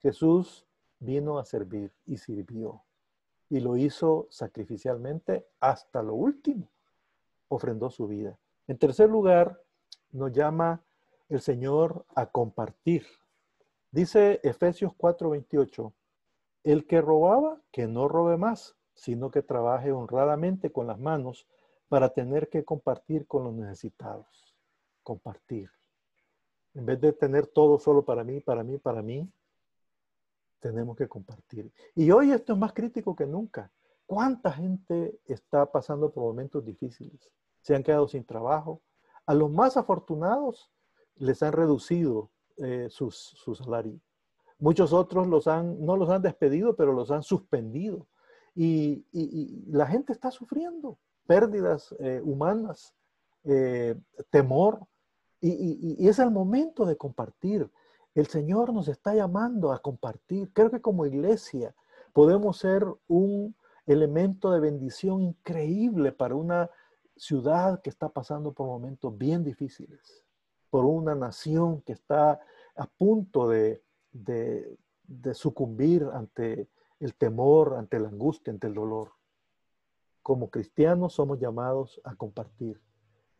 Jesús 0.00 0.66
vino 0.98 1.38
a 1.38 1.44
servir 1.44 1.92
y 2.06 2.16
sirvió. 2.16 2.82
Y 3.50 3.60
lo 3.60 3.76
hizo 3.76 4.26
sacrificialmente 4.30 5.46
hasta 5.60 6.02
lo 6.02 6.14
último. 6.14 6.70
Ofrendó 7.48 7.90
su 7.90 8.06
vida. 8.06 8.38
En 8.66 8.78
tercer 8.78 9.08
lugar, 9.08 9.62
nos 10.12 10.32
llama 10.32 10.82
el 11.28 11.40
Señor 11.40 12.04
a 12.14 12.26
compartir. 12.26 13.06
Dice 13.90 14.40
Efesios 14.42 14.92
4:28, 14.96 15.92
el 16.64 16.86
que 16.86 17.00
robaba, 17.00 17.60
que 17.70 17.86
no 17.86 18.08
robe 18.08 18.36
más, 18.36 18.76
sino 18.94 19.30
que 19.30 19.42
trabaje 19.42 19.92
honradamente 19.92 20.70
con 20.70 20.86
las 20.86 20.98
manos 20.98 21.46
para 21.88 22.10
tener 22.10 22.48
que 22.48 22.64
compartir 22.64 23.26
con 23.26 23.44
los 23.44 23.54
necesitados. 23.54 24.54
Compartir. 25.02 25.70
En 26.78 26.86
vez 26.86 27.00
de 27.00 27.12
tener 27.12 27.48
todo 27.48 27.76
solo 27.76 28.04
para 28.04 28.22
mí, 28.22 28.38
para 28.38 28.62
mí, 28.62 28.78
para 28.78 29.02
mí, 29.02 29.28
tenemos 30.60 30.96
que 30.96 31.08
compartir. 31.08 31.72
Y 31.96 32.08
hoy 32.12 32.30
esto 32.30 32.52
es 32.52 32.58
más 32.60 32.72
crítico 32.72 33.16
que 33.16 33.26
nunca. 33.26 33.72
¿Cuánta 34.06 34.52
gente 34.52 35.18
está 35.24 35.66
pasando 35.66 36.12
por 36.12 36.22
momentos 36.22 36.64
difíciles? 36.64 37.32
Se 37.62 37.74
han 37.74 37.82
quedado 37.82 38.06
sin 38.06 38.24
trabajo. 38.24 38.80
A 39.26 39.34
los 39.34 39.50
más 39.50 39.76
afortunados 39.76 40.70
les 41.16 41.42
han 41.42 41.52
reducido 41.52 42.30
eh, 42.58 42.86
sus, 42.90 43.16
su 43.16 43.56
salario. 43.56 43.98
Muchos 44.60 44.92
otros 44.92 45.26
los 45.26 45.48
han, 45.48 45.84
no 45.84 45.96
los 45.96 46.08
han 46.10 46.22
despedido, 46.22 46.76
pero 46.76 46.92
los 46.92 47.10
han 47.10 47.24
suspendido. 47.24 48.06
Y, 48.54 49.04
la 49.66 49.88
gente 49.88 50.12
está 50.12 50.30
sufriendo 50.30 50.96
pérdidas 51.26 51.92
eh, 51.98 52.20
humanas, 52.22 52.94
eh, 53.42 53.96
temor. 54.30 54.86
Y, 55.40 56.08
es 56.08 56.18
el 56.18 56.30
momento 56.30 56.84
de 56.84 56.96
compartir. 56.96 57.70
El 58.14 58.26
Señor 58.26 58.72
nos 58.72 58.88
está 58.88 59.14
llamando 59.14 59.72
a 59.72 59.80
compartir. 59.80 60.50
Creo 60.52 60.70
que 60.70 60.80
como 60.80 61.06
iglesia 61.06 61.74
podemos 62.12 62.58
ser 62.58 62.84
un 63.06 63.54
elemento 63.86 64.50
de 64.50 64.60
bendición 64.60 65.22
increíble 65.22 66.12
para 66.12 66.34
una 66.34 66.70
ciudad 67.16 67.80
que 67.80 67.90
está 67.90 68.08
pasando 68.08 68.52
por 68.52 68.66
momentos 68.66 69.16
bien 69.16 69.44
difíciles, 69.44 70.24
por 70.70 70.84
una 70.84 71.14
nación 71.14 71.80
que 71.82 71.92
está 71.92 72.40
a 72.76 72.86
punto 72.86 73.48
de, 73.48 73.82
de 74.12 75.34
sucumbir 75.34 76.06
ante 76.12 76.68
el 77.00 77.14
temor, 77.14 77.74
ante 77.76 77.98
la 77.98 78.08
angustia, 78.08 78.52
ante 78.52 78.66
el 78.66 78.74
dolor. 78.74 79.12
Como 80.22 80.50
cristianos 80.50 81.14
somos 81.14 81.38
llamados 81.38 82.00
a 82.04 82.14
compartir, 82.14 82.80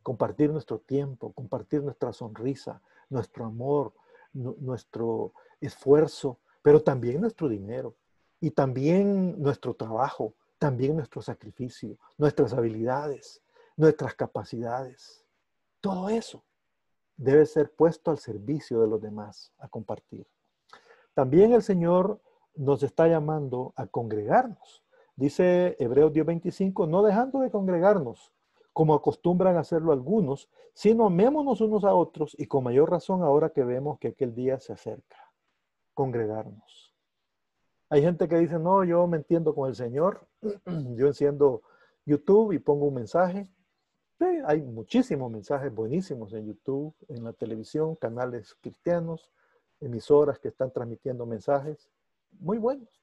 compartir 0.09 0.51
nuestro 0.51 0.79
tiempo, 0.79 1.35
compartir 1.35 1.83
nuestra 1.83 2.15
sonrisa, 2.15 2.81
nuestro 3.11 3.45
amor, 3.45 3.93
nuestro 4.33 5.35
esfuerzo, 5.61 6.39
pero 6.63 6.83
también 6.83 7.21
nuestro 7.21 7.47
dinero 7.47 7.95
y 8.41 8.53
también 8.53 9.39
nuestro 9.39 9.75
trabajo, 9.75 10.33
también 10.59 10.97
nuestro 10.97 11.21
sacrificio, 11.21 11.99
nuestras 12.17 12.55
habilidades, 12.55 13.43
nuestras 13.77 14.15
capacidades. 14.15 15.27
Todo 15.83 16.09
eso 16.09 16.43
debe 17.19 17.45
ser 17.45 17.71
puesto 17.71 18.11
al 18.11 18.17
servicio 18.17 18.81
de 18.81 18.87
los 18.87 19.03
demás, 19.03 19.53
a 19.59 19.69
compartir. 19.69 20.27
También 21.13 21.53
el 21.53 21.63
Señor 21.63 22.19
nos 22.55 22.83
está 22.83 23.09
llamando 23.09 23.75
a 23.77 23.87
congregarnos. 23.87 24.83
Dice 25.17 25.77
Hebreos 25.79 26.15
10:25, 26.15 26.89
no 26.89 27.03
dejando 27.03 27.41
de 27.41 27.51
congregarnos, 27.51 28.33
como 28.79 28.95
acostumbran 28.95 29.57
hacerlo 29.57 29.91
algunos, 29.91 30.49
sino 30.73 31.07
amémonos 31.07 31.61
unos 31.61 31.83
a 31.83 31.95
otros 31.95 32.37
y 32.39 32.47
con 32.47 32.63
mayor 32.63 32.89
razón 32.89 33.25
ahora 33.25 33.51
que 33.51 33.65
vemos 33.65 33.99
que 33.99 34.07
aquel 34.07 34.37
día 34.37 34.61
se 34.61 34.73
acerca. 34.73 35.17
Congregarnos. 35.95 36.95
Hay 37.89 38.03
gente 38.03 38.29
que 38.29 38.39
dice, 38.39 38.57
no, 38.61 38.85
yo 38.85 39.05
me 39.09 39.17
entiendo 39.17 39.53
con 39.53 39.69
el 39.69 39.75
Señor, 39.75 40.29
yo 40.95 41.09
enciendo 41.09 41.63
YouTube 42.07 42.53
y 42.53 42.61
pongo 42.61 42.87
un 42.87 42.95
mensaje. 42.95 43.49
Hay 44.47 44.63
muchísimos 44.63 45.29
mensajes 45.29 45.75
buenísimos 45.75 46.33
en 46.33 46.47
YouTube, 46.47 46.95
en 47.09 47.25
la 47.25 47.33
televisión, 47.33 47.97
canales 47.97 48.55
cristianos, 48.61 49.33
emisoras 49.81 50.39
que 50.39 50.47
están 50.47 50.71
transmitiendo 50.71 51.27
mensajes 51.27 51.91
muy 52.39 52.59
buenos. 52.59 53.03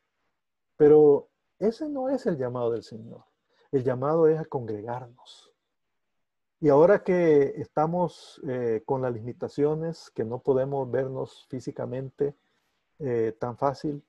Pero 0.77 1.27
ese 1.59 1.89
no 1.89 2.07
es 2.07 2.25
el 2.27 2.37
llamado 2.37 2.71
del 2.71 2.83
Señor. 2.83 3.25
El 3.73 3.83
llamado 3.83 4.29
es 4.29 4.39
a 4.39 4.45
congregarnos. 4.45 5.51
Y 6.65 6.69
ahora 6.69 7.03
que 7.03 7.61
estamos 7.61 8.41
eh, 8.47 8.81
con 8.87 9.03
las 9.03 9.13
limitaciones, 9.13 10.09
que 10.09 10.23
no 10.23 10.39
podemos 10.39 10.89
vernos 10.89 11.45
físicamente 11.47 12.33
eh, 12.97 13.37
tan 13.39 13.55
fácil, 13.55 14.03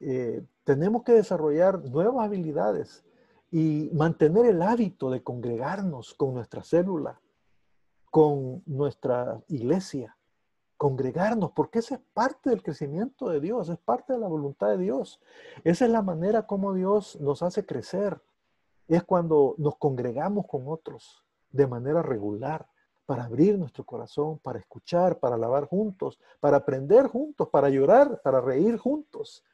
eh, 0.00 0.42
tenemos 0.64 1.04
que 1.04 1.12
desarrollar 1.12 1.78
nuevas 1.84 2.26
habilidades 2.26 3.04
y 3.52 3.88
mantener 3.92 4.46
el 4.46 4.62
hábito 4.62 5.10
de 5.10 5.22
congregarnos 5.22 6.12
con 6.14 6.34
nuestra 6.34 6.64
célula, 6.64 7.20
con 8.10 8.64
nuestra 8.66 9.40
iglesia, 9.46 10.16
congregarnos, 10.76 11.52
porque 11.52 11.78
esa 11.78 11.94
es 11.94 12.00
parte 12.12 12.50
del 12.50 12.64
crecimiento 12.64 13.28
de 13.28 13.38
Dios, 13.38 13.68
es 13.68 13.78
parte 13.78 14.14
de 14.14 14.18
la 14.18 14.26
voluntad 14.26 14.70
de 14.70 14.78
Dios. 14.78 15.20
Esa 15.62 15.84
es 15.84 15.90
la 15.92 16.02
manera 16.02 16.48
como 16.48 16.74
Dios 16.74 17.20
nos 17.20 17.44
hace 17.44 17.64
crecer. 17.64 18.20
Es 18.88 19.04
cuando 19.04 19.54
nos 19.56 19.76
congregamos 19.76 20.48
con 20.48 20.66
otros 20.66 21.22
de 21.52 21.66
manera 21.66 22.02
regular 22.02 22.68
para 23.06 23.24
abrir 23.24 23.58
nuestro 23.58 23.84
corazón, 23.84 24.38
para 24.38 24.58
escuchar, 24.58 25.18
para 25.20 25.36
alabar 25.36 25.66
juntos, 25.66 26.18
para 26.40 26.58
aprender 26.58 27.06
juntos, 27.06 27.48
para 27.48 27.68
llorar, 27.68 28.20
para 28.22 28.40
reír 28.40 28.76
juntos. 28.78 29.44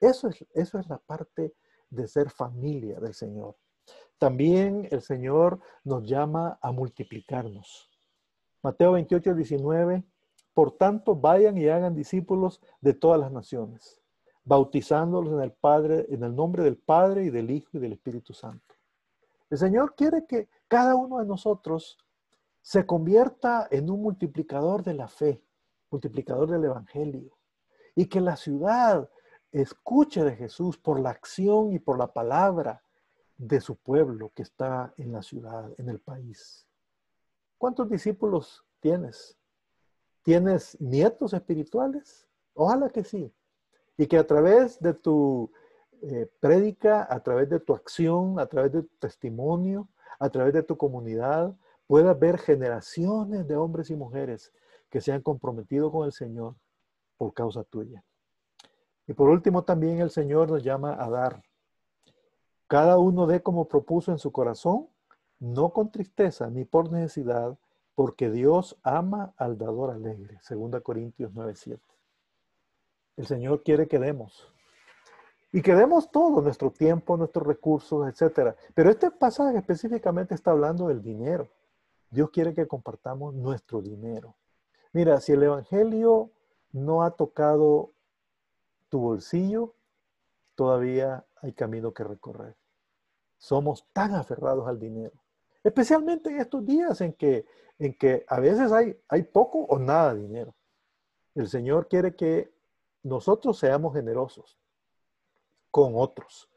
Eso 0.00 0.28
es, 0.28 0.46
eso 0.54 0.78
es 0.78 0.88
la 0.88 0.98
parte 0.98 1.54
de 1.90 2.06
ser 2.06 2.30
familia 2.30 3.00
del 3.00 3.14
Señor. 3.14 3.56
También 4.18 4.88
el 4.90 5.02
Señor 5.02 5.60
nos 5.84 6.04
llama 6.04 6.58
a 6.60 6.70
multiplicarnos. 6.72 7.90
Mateo 8.62 8.92
28, 8.92 9.34
19 9.34 10.04
por 10.58 10.72
tanto, 10.72 11.14
vayan 11.14 11.56
y 11.56 11.68
hagan 11.68 11.94
discípulos 11.94 12.60
de 12.80 12.92
todas 12.92 13.20
las 13.20 13.30
naciones, 13.30 14.00
bautizándolos 14.42 15.32
en 15.32 15.40
el 15.40 15.52
Padre, 15.52 16.06
en 16.08 16.24
el 16.24 16.34
nombre 16.34 16.64
del 16.64 16.76
Padre 16.76 17.22
y 17.22 17.30
del 17.30 17.52
Hijo 17.52 17.76
y 17.76 17.78
del 17.78 17.92
Espíritu 17.92 18.34
Santo. 18.34 18.74
El 19.50 19.58
Señor 19.58 19.94
quiere 19.94 20.26
que 20.26 20.48
cada 20.68 20.94
uno 20.94 21.18
de 21.18 21.26
nosotros 21.26 21.98
se 22.60 22.86
convierta 22.86 23.66
en 23.70 23.90
un 23.90 24.02
multiplicador 24.02 24.82
de 24.82 24.94
la 24.94 25.08
fe, 25.08 25.42
multiplicador 25.90 26.50
del 26.50 26.64
Evangelio, 26.64 27.38
y 27.94 28.06
que 28.06 28.20
la 28.20 28.36
ciudad 28.36 29.10
escuche 29.50 30.22
de 30.22 30.36
Jesús 30.36 30.76
por 30.76 31.00
la 31.00 31.10
acción 31.10 31.72
y 31.72 31.78
por 31.78 31.98
la 31.98 32.12
palabra 32.12 32.82
de 33.38 33.60
su 33.60 33.76
pueblo 33.76 34.32
que 34.34 34.42
está 34.42 34.92
en 34.96 35.12
la 35.12 35.22
ciudad, 35.22 35.72
en 35.78 35.88
el 35.88 36.00
país. 36.00 36.66
¿Cuántos 37.56 37.88
discípulos 37.88 38.64
tienes? 38.80 39.38
¿Tienes 40.22 40.78
nietos 40.80 41.32
espirituales? 41.32 42.28
Ojalá 42.54 42.90
que 42.90 43.04
sí. 43.04 43.32
Y 43.96 44.06
que 44.06 44.18
a 44.18 44.26
través 44.26 44.78
de 44.80 44.94
tu 44.94 45.50
eh, 46.02 46.30
prédica, 46.40 47.06
a 47.08 47.20
través 47.22 47.48
de 47.48 47.60
tu 47.60 47.74
acción, 47.74 48.38
a 48.38 48.46
través 48.46 48.72
de 48.72 48.82
tu 48.82 48.96
testimonio, 48.98 49.88
a 50.18 50.30
través 50.30 50.52
de 50.54 50.62
tu 50.62 50.76
comunidad, 50.76 51.54
puedas 51.86 52.18
ver 52.18 52.38
generaciones 52.38 53.46
de 53.46 53.56
hombres 53.56 53.90
y 53.90 53.96
mujeres 53.96 54.52
que 54.90 55.00
se 55.00 55.12
han 55.12 55.22
comprometido 55.22 55.90
con 55.90 56.06
el 56.06 56.12
Señor 56.12 56.54
por 57.16 57.34
causa 57.34 57.64
tuya. 57.64 58.04
Y 59.06 59.14
por 59.14 59.30
último, 59.30 59.64
también 59.64 60.00
el 60.00 60.10
Señor 60.10 60.50
nos 60.50 60.62
llama 60.62 60.96
a 61.02 61.08
dar. 61.08 61.42
Cada 62.66 62.98
uno 62.98 63.26
dé 63.26 63.42
como 63.42 63.66
propuso 63.66 64.12
en 64.12 64.18
su 64.18 64.30
corazón, 64.30 64.88
no 65.38 65.72
con 65.72 65.90
tristeza 65.90 66.50
ni 66.50 66.64
por 66.64 66.92
necesidad, 66.92 67.58
porque 67.94 68.30
Dios 68.30 68.78
ama 68.82 69.32
al 69.36 69.56
dador 69.56 69.90
alegre. 69.90 70.38
2 70.48 70.82
Corintios 70.82 71.32
9:7. 71.32 71.80
El 73.16 73.26
Señor 73.26 73.62
quiere 73.62 73.88
que 73.88 73.98
demos. 73.98 74.52
Y 75.50 75.62
que 75.62 75.74
demos 75.74 76.10
todo, 76.10 76.42
nuestro 76.42 76.70
tiempo, 76.70 77.16
nuestros 77.16 77.46
recursos, 77.46 78.06
etc. 78.06 78.54
Pero 78.74 78.90
este 78.90 79.10
pasaje 79.10 79.56
específicamente 79.56 80.34
está 80.34 80.50
hablando 80.50 80.88
del 80.88 81.02
dinero. 81.02 81.48
Dios 82.10 82.30
quiere 82.30 82.54
que 82.54 82.66
compartamos 82.66 83.34
nuestro 83.34 83.80
dinero. 83.80 84.34
Mira, 84.92 85.20
si 85.20 85.32
el 85.32 85.42
Evangelio 85.42 86.30
no 86.72 87.02
ha 87.02 87.12
tocado 87.12 87.92
tu 88.88 89.00
bolsillo, 89.00 89.74
todavía 90.54 91.24
hay 91.40 91.52
camino 91.52 91.92
que 91.92 92.04
recorrer. 92.04 92.56
Somos 93.38 93.86
tan 93.92 94.14
aferrados 94.14 94.66
al 94.66 94.78
dinero. 94.78 95.14
Especialmente 95.62 96.30
en 96.30 96.40
estos 96.40 96.64
días 96.64 97.00
en 97.00 97.12
que, 97.12 97.46
en 97.78 97.94
que 97.94 98.24
a 98.28 98.40
veces 98.40 98.72
hay, 98.72 98.98
hay 99.08 99.22
poco 99.22 99.60
o 99.60 99.78
nada 99.78 100.14
de 100.14 100.22
dinero. 100.22 100.54
El 101.34 101.48
Señor 101.48 101.88
quiere 101.88 102.16
que 102.16 102.52
nosotros 103.02 103.58
seamos 103.58 103.94
generosos 103.94 104.58
con 105.70 105.92
otros 105.94 106.50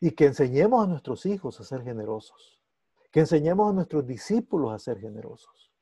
y 0.00 0.12
que 0.12 0.26
enseñemos 0.26 0.84
a 0.84 0.88
nuestros 0.88 1.26
hijos 1.26 1.60
a 1.60 1.64
ser 1.64 1.82
generosos, 1.82 2.62
que 3.10 3.20
enseñemos 3.20 3.70
a 3.70 3.72
nuestros 3.72 4.06
discípulos 4.06 4.72
a 4.72 4.78
ser 4.78 4.98
generosos, 4.98 5.72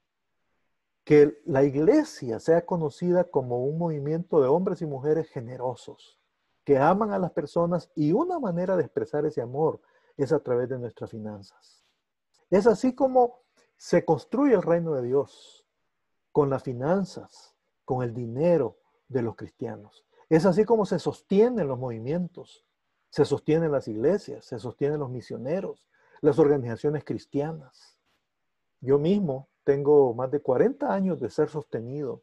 que 1.04 1.40
la 1.44 1.64
iglesia 1.64 2.38
sea 2.40 2.64
conocida 2.64 3.24
como 3.24 3.64
un 3.64 3.78
movimiento 3.78 4.40
de 4.40 4.48
hombres 4.48 4.80
y 4.82 4.86
mujeres 4.86 5.28
generosos, 5.28 6.18
que 6.64 6.78
aman 6.78 7.12
a 7.12 7.18
las 7.18 7.32
personas 7.32 7.90
y 7.94 8.12
una 8.12 8.38
manera 8.38 8.76
de 8.76 8.84
expresar 8.84 9.26
ese 9.26 9.42
amor 9.42 9.80
es 10.16 10.32
a 10.32 10.40
través 10.40 10.68
de 10.68 10.78
nuestras 10.78 11.10
finanzas. 11.10 11.84
Es 12.50 12.66
así 12.66 12.94
como 12.94 13.40
se 13.76 14.04
construye 14.04 14.54
el 14.54 14.62
reino 14.62 14.94
de 14.94 15.02
Dios, 15.02 15.66
con 16.32 16.50
las 16.50 16.62
finanzas, 16.62 17.54
con 17.84 18.02
el 18.02 18.14
dinero 18.14 18.78
de 19.08 19.22
los 19.22 19.36
cristianos. 19.36 20.04
Es 20.28 20.46
así 20.46 20.64
como 20.64 20.86
se 20.86 20.98
sostienen 20.98 21.68
los 21.68 21.78
movimientos, 21.78 22.64
se 23.14 23.24
sostienen 23.24 23.70
las 23.70 23.86
iglesias, 23.86 24.44
se 24.44 24.58
sostienen 24.58 24.98
los 24.98 25.08
misioneros, 25.08 25.86
las 26.20 26.40
organizaciones 26.40 27.04
cristianas. 27.04 27.96
Yo 28.80 28.98
mismo 28.98 29.48
tengo 29.62 30.12
más 30.14 30.32
de 30.32 30.40
40 30.40 30.92
años 30.92 31.20
de 31.20 31.30
ser 31.30 31.48
sostenido 31.48 32.22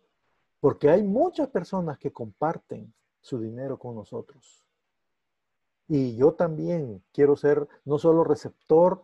porque 0.60 0.89
hay 0.89 1.01
muchas 1.01 1.47
personas 1.47 1.97
que 1.97 2.12
comparten 2.12 2.93
su 3.21 3.39
dinero 3.39 3.80
con 3.80 3.95
nosotros. 3.95 4.65
Y 5.88 6.17
yo 6.17 6.34
también 6.34 7.01
quiero 7.13 7.38
ser 7.38 7.69
no 7.86 7.97
solo 7.97 8.25
receptor, 8.25 9.01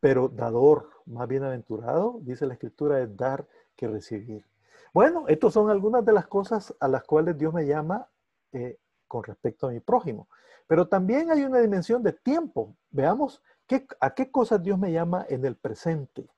pero 0.00 0.28
dador, 0.28 0.90
más 1.06 1.28
bienaventurado, 1.28 2.18
dice 2.22 2.44
la 2.44 2.54
escritura, 2.54 3.00
es 3.00 3.16
dar 3.16 3.46
que 3.76 3.86
recibir. 3.86 4.44
Bueno, 4.92 5.26
estas 5.28 5.52
son 5.52 5.70
algunas 5.70 6.04
de 6.04 6.12
las 6.12 6.26
cosas 6.26 6.74
a 6.80 6.88
las 6.88 7.04
cuales 7.04 7.38
Dios 7.38 7.54
me 7.54 7.66
llama 7.66 8.08
eh, 8.50 8.80
con 9.06 9.24
respecto 9.24 9.66
a 9.66 9.70
mi 9.70 9.80
prójimo. 9.80 10.28
Pero 10.66 10.88
también 10.88 11.30
hay 11.30 11.42
una 11.44 11.60
dimensión 11.60 12.02
de 12.02 12.12
tiempo. 12.12 12.76
Veamos 12.90 13.42
qué, 13.66 13.86
a 14.00 14.14
qué 14.14 14.30
cosas 14.30 14.62
Dios 14.62 14.78
me 14.78 14.92
llama 14.92 15.26
en 15.28 15.44
el 15.44 15.56
presente. 15.56 16.28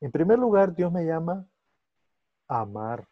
En 0.00 0.10
primer 0.10 0.38
lugar, 0.38 0.74
Dios 0.74 0.90
me 0.90 1.04
llama 1.04 1.46
amar. 2.48 3.08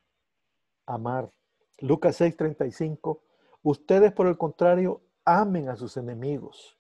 Amar. 0.87 1.31
Lucas 1.79 2.21
6:35. 2.21 3.21
Ustedes, 3.63 4.13
por 4.13 4.27
el 4.27 4.37
contrario, 4.37 5.03
amen 5.25 5.69
a 5.69 5.77
sus 5.77 5.97
enemigos. 5.97 6.79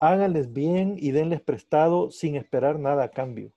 Háganles 0.00 0.52
bien 0.52 0.96
y 0.98 1.12
denles 1.12 1.40
prestado 1.40 2.10
sin 2.10 2.34
esperar 2.34 2.78
nada 2.78 3.04
a 3.04 3.10
cambio. 3.10 3.52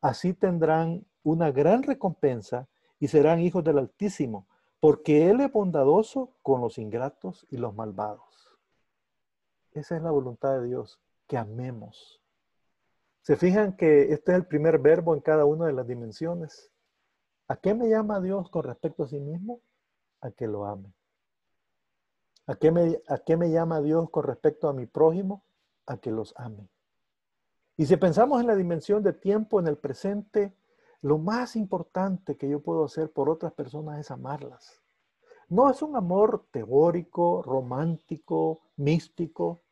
Así 0.00 0.34
tendrán 0.34 1.06
una 1.22 1.50
gran 1.50 1.82
recompensa 1.82 2.68
y 3.00 3.08
serán 3.08 3.40
hijos 3.40 3.64
del 3.64 3.78
Altísimo, 3.78 4.46
porque 4.82 5.30
Él 5.30 5.40
es 5.40 5.52
bondadoso 5.52 6.34
con 6.42 6.60
los 6.60 6.76
ingratos 6.76 7.46
y 7.50 7.56
los 7.56 7.72
malvados. 7.72 8.50
Esa 9.70 9.96
es 9.96 10.02
la 10.02 10.10
voluntad 10.10 10.58
de 10.58 10.66
Dios, 10.66 11.00
que 11.28 11.38
amemos. 11.38 12.20
¿Se 13.20 13.36
fijan 13.36 13.76
que 13.76 14.12
este 14.12 14.32
es 14.32 14.38
el 14.38 14.44
primer 14.44 14.80
verbo 14.80 15.14
en 15.14 15.20
cada 15.20 15.44
una 15.44 15.66
de 15.66 15.72
las 15.72 15.86
dimensiones? 15.86 16.72
¿A 17.46 17.54
qué 17.54 17.74
me 17.74 17.88
llama 17.88 18.20
Dios 18.20 18.50
con 18.50 18.64
respecto 18.64 19.04
a 19.04 19.06
sí 19.06 19.20
mismo? 19.20 19.60
A 20.20 20.32
que 20.32 20.48
lo 20.48 20.66
ame. 20.66 20.92
¿A 22.48 22.56
qué, 22.56 22.72
me, 22.72 23.00
¿A 23.06 23.18
qué 23.18 23.36
me 23.36 23.52
llama 23.52 23.80
Dios 23.82 24.10
con 24.10 24.24
respecto 24.24 24.68
a 24.68 24.72
mi 24.72 24.86
prójimo? 24.86 25.44
A 25.86 25.98
que 25.98 26.10
los 26.10 26.34
ame. 26.36 26.68
Y 27.76 27.86
si 27.86 27.96
pensamos 27.98 28.40
en 28.40 28.48
la 28.48 28.56
dimensión 28.56 29.04
de 29.04 29.12
tiempo 29.12 29.60
en 29.60 29.68
el 29.68 29.78
presente, 29.78 30.56
lo 31.02 31.18
más 31.18 31.56
importante 31.56 32.36
que 32.36 32.48
yo 32.48 32.60
puedo 32.60 32.84
hacer 32.84 33.12
por 33.12 33.28
otras 33.28 33.52
personas 33.52 33.98
es 33.98 34.10
amarlas. 34.10 34.80
No 35.48 35.68
es 35.68 35.82
un 35.82 35.96
amor 35.96 36.46
teórico, 36.50 37.42
romántico, 37.42 38.60
místico, 38.76 39.62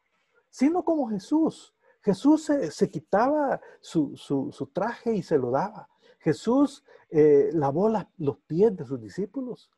sino 0.50 0.84
como 0.84 1.08
Jesús. 1.08 1.74
Jesús 2.02 2.50
se, 2.70 2.90
quitaba 2.90 3.60
su, 3.80 4.70
traje 4.72 5.14
y 5.14 5.22
se 5.22 5.38
lo 5.38 5.50
daba. 5.50 5.88
Jesús 6.18 6.84
eh, 7.10 7.50
lavó 7.52 7.90
los 8.18 8.38
pies 8.46 8.76
de 8.76 8.84
sus 8.84 9.00
discípulos. 9.00 9.70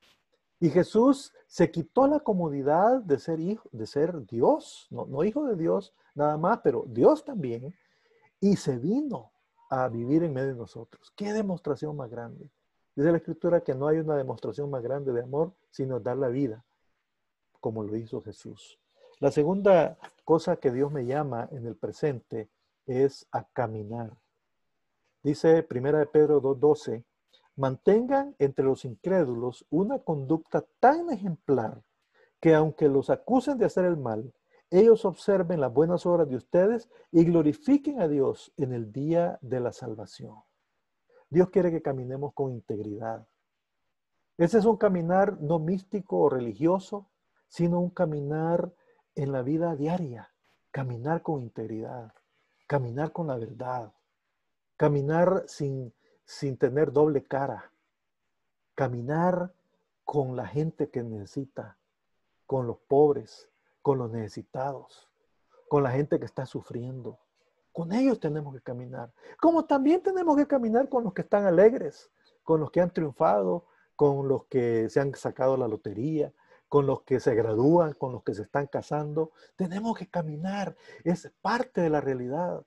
Y 0.58 0.70
Jesús 0.70 1.32
se 1.46 1.70
quitó 1.70 2.06
la 2.06 2.20
comodidad 2.20 3.00
de 3.02 3.18
ser 3.18 3.40
hijo, 3.40 3.68
de 3.72 3.86
ser 3.86 4.24
Dios, 4.26 4.86
no, 4.90 5.24
hijo 5.24 5.44
de 5.44 5.56
Dios 5.56 5.92
nada 6.14 6.38
más, 6.38 6.60
pero 6.62 6.84
Dios 6.86 7.24
también, 7.24 7.74
y 8.40 8.56
se 8.56 8.78
vino 8.78 9.31
a 9.74 9.88
vivir 9.88 10.22
en 10.22 10.34
medio 10.34 10.48
de 10.48 10.54
nosotros. 10.54 11.10
¿Qué 11.16 11.32
demostración 11.32 11.96
más 11.96 12.10
grande? 12.10 12.50
Dice 12.94 13.10
la 13.10 13.16
Escritura 13.16 13.62
que 13.62 13.74
no 13.74 13.88
hay 13.88 13.96
una 14.00 14.16
demostración 14.16 14.68
más 14.68 14.82
grande 14.82 15.14
de 15.14 15.22
amor 15.22 15.54
sino 15.70 15.98
dar 15.98 16.18
la 16.18 16.28
vida, 16.28 16.62
como 17.58 17.82
lo 17.82 17.96
hizo 17.96 18.20
Jesús. 18.20 18.78
La 19.18 19.30
segunda 19.30 19.96
cosa 20.26 20.56
que 20.56 20.70
Dios 20.70 20.92
me 20.92 21.06
llama 21.06 21.48
en 21.52 21.66
el 21.66 21.74
presente 21.74 22.50
es 22.84 23.26
a 23.32 23.44
caminar. 23.44 24.12
Dice 25.22 25.62
Primera 25.62 26.00
de 26.00 26.06
Pedro 26.06 26.42
2.12, 26.42 27.02
mantengan 27.56 28.36
entre 28.38 28.66
los 28.66 28.84
incrédulos 28.84 29.64
una 29.70 30.00
conducta 30.00 30.66
tan 30.80 31.08
ejemplar 31.08 31.82
que 32.40 32.54
aunque 32.54 32.88
los 32.88 33.08
acusen 33.08 33.56
de 33.56 33.64
hacer 33.64 33.86
el 33.86 33.96
mal, 33.96 34.34
ellos 34.72 35.04
observen 35.04 35.60
las 35.60 35.72
buenas 35.72 36.06
obras 36.06 36.28
de 36.28 36.36
ustedes 36.36 36.88
y 37.10 37.24
glorifiquen 37.24 38.00
a 38.00 38.08
Dios 38.08 38.52
en 38.56 38.72
el 38.72 38.92
día 38.92 39.38
de 39.42 39.60
la 39.60 39.72
salvación. 39.72 40.36
Dios 41.30 41.50
quiere 41.50 41.70
que 41.70 41.82
caminemos 41.82 42.32
con 42.34 42.50
integridad. 42.50 43.26
Ese 44.36 44.58
es 44.58 44.64
un 44.64 44.76
caminar 44.76 45.40
no 45.40 45.58
místico 45.58 46.18
o 46.18 46.28
religioso, 46.28 47.08
sino 47.48 47.80
un 47.80 47.90
caminar 47.90 48.72
en 49.14 49.30
la 49.30 49.42
vida 49.42 49.76
diaria, 49.76 50.32
caminar 50.70 51.22
con 51.22 51.42
integridad, 51.42 52.12
caminar 52.66 53.12
con 53.12 53.26
la 53.28 53.36
verdad, 53.36 53.92
caminar 54.76 55.44
sin 55.46 55.92
sin 56.32 56.56
tener 56.56 56.92
doble 56.92 57.24
cara. 57.24 57.72
Caminar 58.74 59.52
con 60.04 60.34
la 60.34 60.46
gente 60.46 60.90
que 60.90 61.02
necesita, 61.02 61.78
con 62.46 62.66
los 62.66 62.78
pobres, 62.78 63.50
con 63.82 63.98
los 63.98 64.10
necesitados, 64.10 65.10
con 65.68 65.82
la 65.82 65.90
gente 65.90 66.18
que 66.18 66.24
está 66.24 66.46
sufriendo. 66.46 67.18
Con 67.72 67.92
ellos 67.92 68.20
tenemos 68.20 68.54
que 68.54 68.60
caminar. 68.60 69.12
Como 69.40 69.64
también 69.64 70.02
tenemos 70.02 70.36
que 70.36 70.46
caminar 70.46 70.88
con 70.88 71.04
los 71.04 71.12
que 71.12 71.22
están 71.22 71.44
alegres, 71.44 72.10
con 72.42 72.60
los 72.60 72.70
que 72.70 72.80
han 72.80 72.90
triunfado, 72.90 73.66
con 73.96 74.28
los 74.28 74.44
que 74.46 74.88
se 74.88 75.00
han 75.00 75.14
sacado 75.14 75.56
la 75.56 75.68
lotería, 75.68 76.32
con 76.68 76.86
los 76.86 77.02
que 77.02 77.20
se 77.20 77.34
gradúan, 77.34 77.92
con 77.94 78.12
los 78.12 78.22
que 78.22 78.34
se 78.34 78.42
están 78.42 78.66
casando. 78.66 79.32
Tenemos 79.56 79.96
que 79.96 80.08
caminar. 80.08 80.76
Es 81.04 81.30
parte 81.40 81.80
de 81.80 81.90
la 81.90 82.00
realidad. 82.00 82.64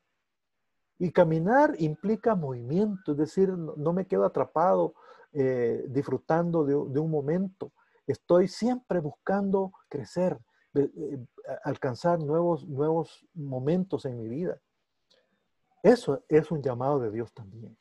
Y 0.97 1.11
caminar 1.11 1.75
implica 1.79 2.35
movimiento, 2.35 3.11
es 3.11 3.17
decir, 3.17 3.49
no 3.49 3.93
me 3.93 4.05
quedo 4.05 4.23
atrapado 4.25 4.93
eh, 5.33 5.83
disfrutando 5.89 6.63
de, 6.63 6.75
un 6.75 7.11
momento. 7.11 7.73
Estoy 8.07 8.47
siempre 8.47 8.99
buscando 8.99 9.73
crecer, 9.89 10.39
alcanzar 11.63 12.19
nuevos, 12.19 12.67
nuevos 12.67 13.25
momentos 13.33 14.05
en 14.05 14.17
mi 14.17 14.27
vida. 14.27 14.59
Eso 15.83 16.23
es 16.29 16.51
un 16.51 16.61
llamado 16.61 16.99
de 16.99 17.11
Dios 17.11 17.31
también. 17.33 17.77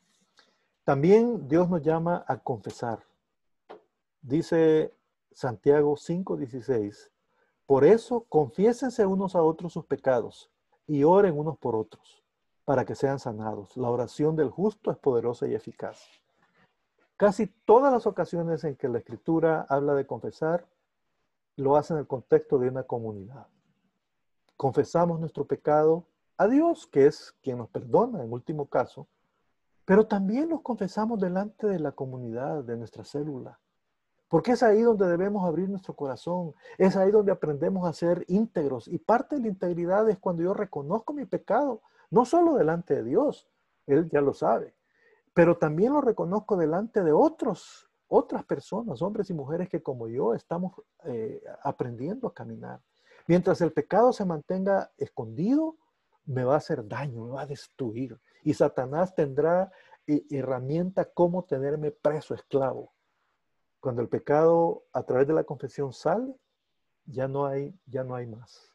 También 0.85 1.49
Dios 1.49 1.69
nos 1.71 1.83
llama 1.83 2.25
a 2.29 2.37
confesar. 2.39 3.03
Dice 4.21 4.93
Santiago 5.33 5.97
5:16, 5.97 7.11
por 7.67 7.85
eso 7.85 8.27
confiésense 8.29 9.07
unos 9.07 9.35
a 9.35 9.43
otros 9.43 9.73
sus 9.73 9.87
pecados 9.87 10.51
y 10.87 11.05
oren 11.05 11.39
unos 11.39 11.57
por 11.57 11.75
otros 11.75 12.23
para 12.65 12.85
que 12.85 12.95
sean 12.95 13.19
sanados. 13.19 13.77
La 13.77 13.91
oración 13.91 14.37
del 14.37 14.51
justo 14.51 14.91
es 14.91 14.99
poderosa 14.99 15.47
y 15.47 15.55
eficaz. 15.55 16.07
Casi 17.17 17.47
todas 17.47 17.93
las 17.93 18.07
ocasiones 18.07 18.65
en 18.65 18.77
que 18.77 18.89
la 18.89 18.99
escritura 18.99 19.67
habla 19.69 19.95
de 19.95 20.07
confesar, 20.07 20.67
lo 21.57 21.77
hace 21.77 21.93
en 21.93 22.01
el 22.01 22.07
contexto 22.07 22.59
de 22.59 22.69
una 22.69 22.83
comunidad. 22.83 23.47
Confesamos 24.57 25.21
nuestro 25.21 25.47
pecado 25.47 26.07
a 26.37 26.47
Dios, 26.49 26.87
que 26.87 27.07
es 27.07 27.35
quien 27.43 27.59
nos 27.59 27.69
perdona 27.69 28.23
en 28.23 28.33
último 28.33 28.67
caso, 28.67 29.07
pero 29.85 30.07
también 30.07 30.49
los 30.49 30.63
confesamos 30.63 31.21
delante 31.21 31.67
de 31.67 31.79
la 31.79 31.93
comunidad, 31.93 32.65
de 32.65 32.77
nuestra 32.77 33.05
célula. 33.05 33.59
Porque 34.29 34.53
es 34.53 34.63
ahí 34.63 34.83
donde 34.83 35.07
debemos 35.07 35.47
abrir 35.47 35.69
nuestro 35.69 35.95
corazón, 35.95 36.55
es 36.79 36.97
ahí 36.97 37.11
donde 37.11 37.31
aprendemos 37.31 37.87
a 37.87 37.93
ser 37.93 38.25
íntegros. 38.27 38.89
Y 38.89 38.99
parte 38.99 39.37
de 39.37 39.43
la 39.43 39.49
integridad 39.49 40.09
es 40.09 40.19
cuando 40.19 40.43
yo 40.43 40.55
reconozco 40.55 41.13
mi 41.13 41.27
pecado 41.27 41.83
no 42.11 42.25
solo 42.25 42.55
delante 42.55 42.95
de 42.95 43.05
Dios, 43.05 43.49
Él 43.87 44.09
ya 44.11 44.21
lo 44.21 44.35
sabe, 44.35 44.75
pero 45.35 45.59
también 45.59 45.93
lo 45.93 46.01
reconozco 46.01 46.57
delante 46.57 47.03
de 47.03 47.13
otros, 47.13 47.91
otras 48.09 48.45
personas, 48.45 49.03
hombres 49.03 49.31
y 49.31 49.35
mujeres 49.35 49.69
que 49.69 49.83
como 49.83 50.09
yo 50.09 50.35
estamos 50.35 50.73
eh, 51.05 51.43
aprendiendo 51.63 52.29
a 52.29 52.35
caminar. 52.35 52.81
Mientras 53.27 53.61
el 53.61 53.73
pecado 53.73 54.13
se 54.13 54.25
mantenga 54.25 54.91
escondido, 54.99 55.77
me 56.27 56.45
va 56.45 56.55
a 56.55 56.59
hacer 56.59 56.87
daño, 56.87 57.25
me 57.25 57.31
va 57.31 57.43
a 57.43 57.47
destruir. 57.47 58.19
y 58.43 58.53
Satanás 58.55 59.15
tendrá 59.15 59.73
eh, 60.07 60.25
herramienta 60.31 61.07
cómo 61.07 61.45
tenerme 61.45 61.91
preso, 61.91 62.35
esclavo. 62.35 62.93
Cuando 63.81 64.03
el 64.03 64.09
pecado 64.09 64.85
a 64.93 65.03
través 65.03 65.27
de 65.27 65.35
la 65.35 65.45
confesión 65.45 65.93
sale, 65.93 66.35
ya 67.07 67.29
no 67.29 67.47
hay, 67.47 67.75
ya 67.87 68.05
no 68.05 68.15
hay 68.15 68.27
más. 68.27 68.74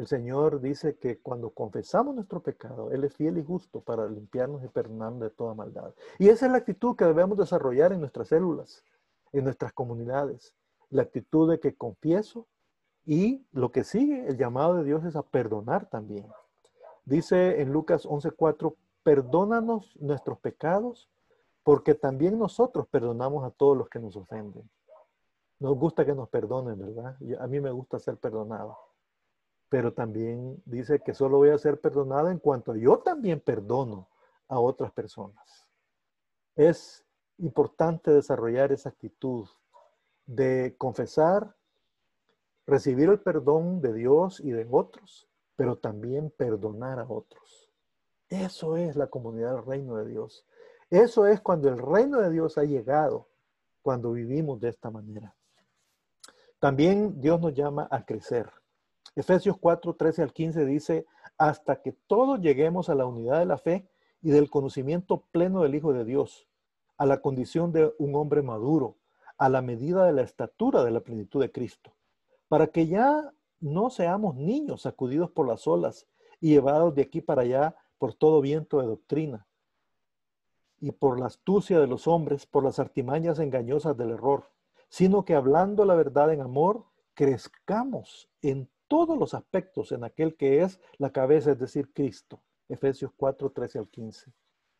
El 0.00 0.06
Señor 0.06 0.62
dice 0.62 0.96
que 0.96 1.18
cuando 1.18 1.50
confesamos 1.50 2.14
nuestro 2.14 2.42
pecado, 2.42 2.90
Él 2.90 3.04
es 3.04 3.14
fiel 3.14 3.36
y 3.36 3.44
justo 3.44 3.82
para 3.82 4.08
limpiarnos 4.08 4.64
y 4.64 4.68
perdonarnos 4.68 5.20
de 5.20 5.28
toda 5.28 5.52
maldad. 5.52 5.92
Y 6.18 6.30
esa 6.30 6.46
es 6.46 6.52
la 6.52 6.56
actitud 6.56 6.96
que 6.96 7.04
debemos 7.04 7.36
desarrollar 7.36 7.92
en 7.92 8.00
nuestras 8.00 8.28
células, 8.28 8.82
en 9.30 9.44
nuestras 9.44 9.74
comunidades. 9.74 10.54
La 10.88 11.02
actitud 11.02 11.50
de 11.50 11.60
que 11.60 11.74
confieso 11.74 12.46
y 13.04 13.44
lo 13.52 13.72
que 13.72 13.84
sigue, 13.84 14.26
el 14.26 14.38
llamado 14.38 14.76
de 14.76 14.84
Dios 14.84 15.04
es 15.04 15.16
a 15.16 15.22
perdonar 15.22 15.90
también. 15.90 16.26
Dice 17.04 17.60
en 17.60 17.70
Lucas 17.70 18.06
11:4, 18.06 18.76
perdónanos 19.02 19.94
nuestros 20.00 20.38
pecados, 20.38 21.10
porque 21.62 21.94
también 21.94 22.38
nosotros 22.38 22.86
perdonamos 22.88 23.44
a 23.44 23.50
todos 23.50 23.76
los 23.76 23.90
que 23.90 23.98
nos 23.98 24.16
ofenden. 24.16 24.66
Nos 25.58 25.76
gusta 25.76 26.06
que 26.06 26.14
nos 26.14 26.30
perdonen, 26.30 26.78
¿verdad? 26.78 27.18
A 27.38 27.46
mí 27.46 27.60
me 27.60 27.70
gusta 27.70 27.98
ser 27.98 28.16
perdonado. 28.16 28.78
Pero 29.70 29.94
también 29.94 30.62
dice 30.66 31.00
que 31.00 31.14
solo 31.14 31.38
voy 31.38 31.48
a 31.48 31.58
ser 31.58 31.80
perdonado 31.80 32.28
en 32.28 32.38
cuanto 32.38 32.76
yo 32.76 32.98
también 32.98 33.40
perdono 33.40 34.10
a 34.48 34.58
otras 34.58 34.92
personas. 34.92 35.66
Es 36.56 37.06
importante 37.38 38.10
desarrollar 38.10 38.72
esa 38.72 38.90
actitud 38.90 39.48
de 40.26 40.74
confesar, 40.76 41.56
recibir 42.66 43.08
el 43.08 43.20
perdón 43.20 43.80
de 43.80 43.94
Dios 43.94 44.40
y 44.40 44.50
de 44.50 44.66
otros, 44.70 45.28
pero 45.56 45.78
también 45.78 46.30
perdonar 46.30 46.98
a 46.98 47.08
otros. 47.08 47.72
Eso 48.28 48.76
es 48.76 48.96
la 48.96 49.08
comunidad 49.08 49.54
del 49.54 49.66
reino 49.66 49.96
de 49.96 50.06
Dios. 50.06 50.46
Eso 50.88 51.26
es 51.26 51.40
cuando 51.40 51.68
el 51.68 51.78
reino 51.78 52.20
de 52.20 52.30
Dios 52.30 52.58
ha 52.58 52.64
llegado, 52.64 53.28
cuando 53.82 54.12
vivimos 54.12 54.60
de 54.60 54.68
esta 54.68 54.90
manera. 54.90 55.34
También 56.58 57.20
Dios 57.20 57.40
nos 57.40 57.54
llama 57.54 57.88
a 57.90 58.04
crecer. 58.04 58.52
Efesios 59.20 59.58
4, 59.60 59.96
13 59.96 60.22
al 60.22 60.32
15 60.32 60.64
dice, 60.64 61.06
hasta 61.36 61.82
que 61.82 61.92
todos 61.92 62.40
lleguemos 62.40 62.88
a 62.88 62.94
la 62.94 63.04
unidad 63.04 63.38
de 63.38 63.44
la 63.44 63.58
fe 63.58 63.86
y 64.22 64.30
del 64.30 64.48
conocimiento 64.48 65.24
pleno 65.30 65.62
del 65.62 65.74
Hijo 65.74 65.92
de 65.92 66.06
Dios, 66.06 66.48
a 66.96 67.04
la 67.04 67.20
condición 67.20 67.70
de 67.70 67.92
un 67.98 68.14
hombre 68.14 68.40
maduro, 68.40 68.96
a 69.36 69.50
la 69.50 69.60
medida 69.60 70.06
de 70.06 70.12
la 70.12 70.22
estatura 70.22 70.84
de 70.84 70.90
la 70.90 71.00
plenitud 71.00 71.38
de 71.38 71.52
Cristo, 71.52 71.92
para 72.48 72.68
que 72.68 72.86
ya 72.86 73.30
no 73.60 73.90
seamos 73.90 74.36
niños 74.36 74.82
sacudidos 74.82 75.30
por 75.30 75.46
las 75.46 75.66
olas 75.66 76.06
y 76.40 76.52
llevados 76.52 76.94
de 76.94 77.02
aquí 77.02 77.20
para 77.20 77.42
allá 77.42 77.76
por 77.98 78.14
todo 78.14 78.40
viento 78.40 78.80
de 78.80 78.86
doctrina 78.86 79.46
y 80.80 80.92
por 80.92 81.20
la 81.20 81.26
astucia 81.26 81.78
de 81.78 81.86
los 81.86 82.06
hombres, 82.06 82.46
por 82.46 82.64
las 82.64 82.78
artimañas 82.78 83.38
engañosas 83.38 83.98
del 83.98 84.12
error, 84.12 84.48
sino 84.88 85.26
que 85.26 85.34
hablando 85.34 85.84
la 85.84 85.94
verdad 85.94 86.32
en 86.32 86.40
amor, 86.40 86.86
crezcamos 87.12 88.30
en 88.40 88.70
todos 88.90 89.16
los 89.16 89.34
aspectos 89.34 89.92
en 89.92 90.02
aquel 90.02 90.36
que 90.36 90.62
es 90.62 90.80
la 90.98 91.12
cabeza, 91.12 91.52
es 91.52 91.60
decir, 91.60 91.92
Cristo. 91.92 92.40
Efesios 92.68 93.12
4, 93.16 93.50
13 93.50 93.78
al 93.78 93.88
15. 93.88 94.32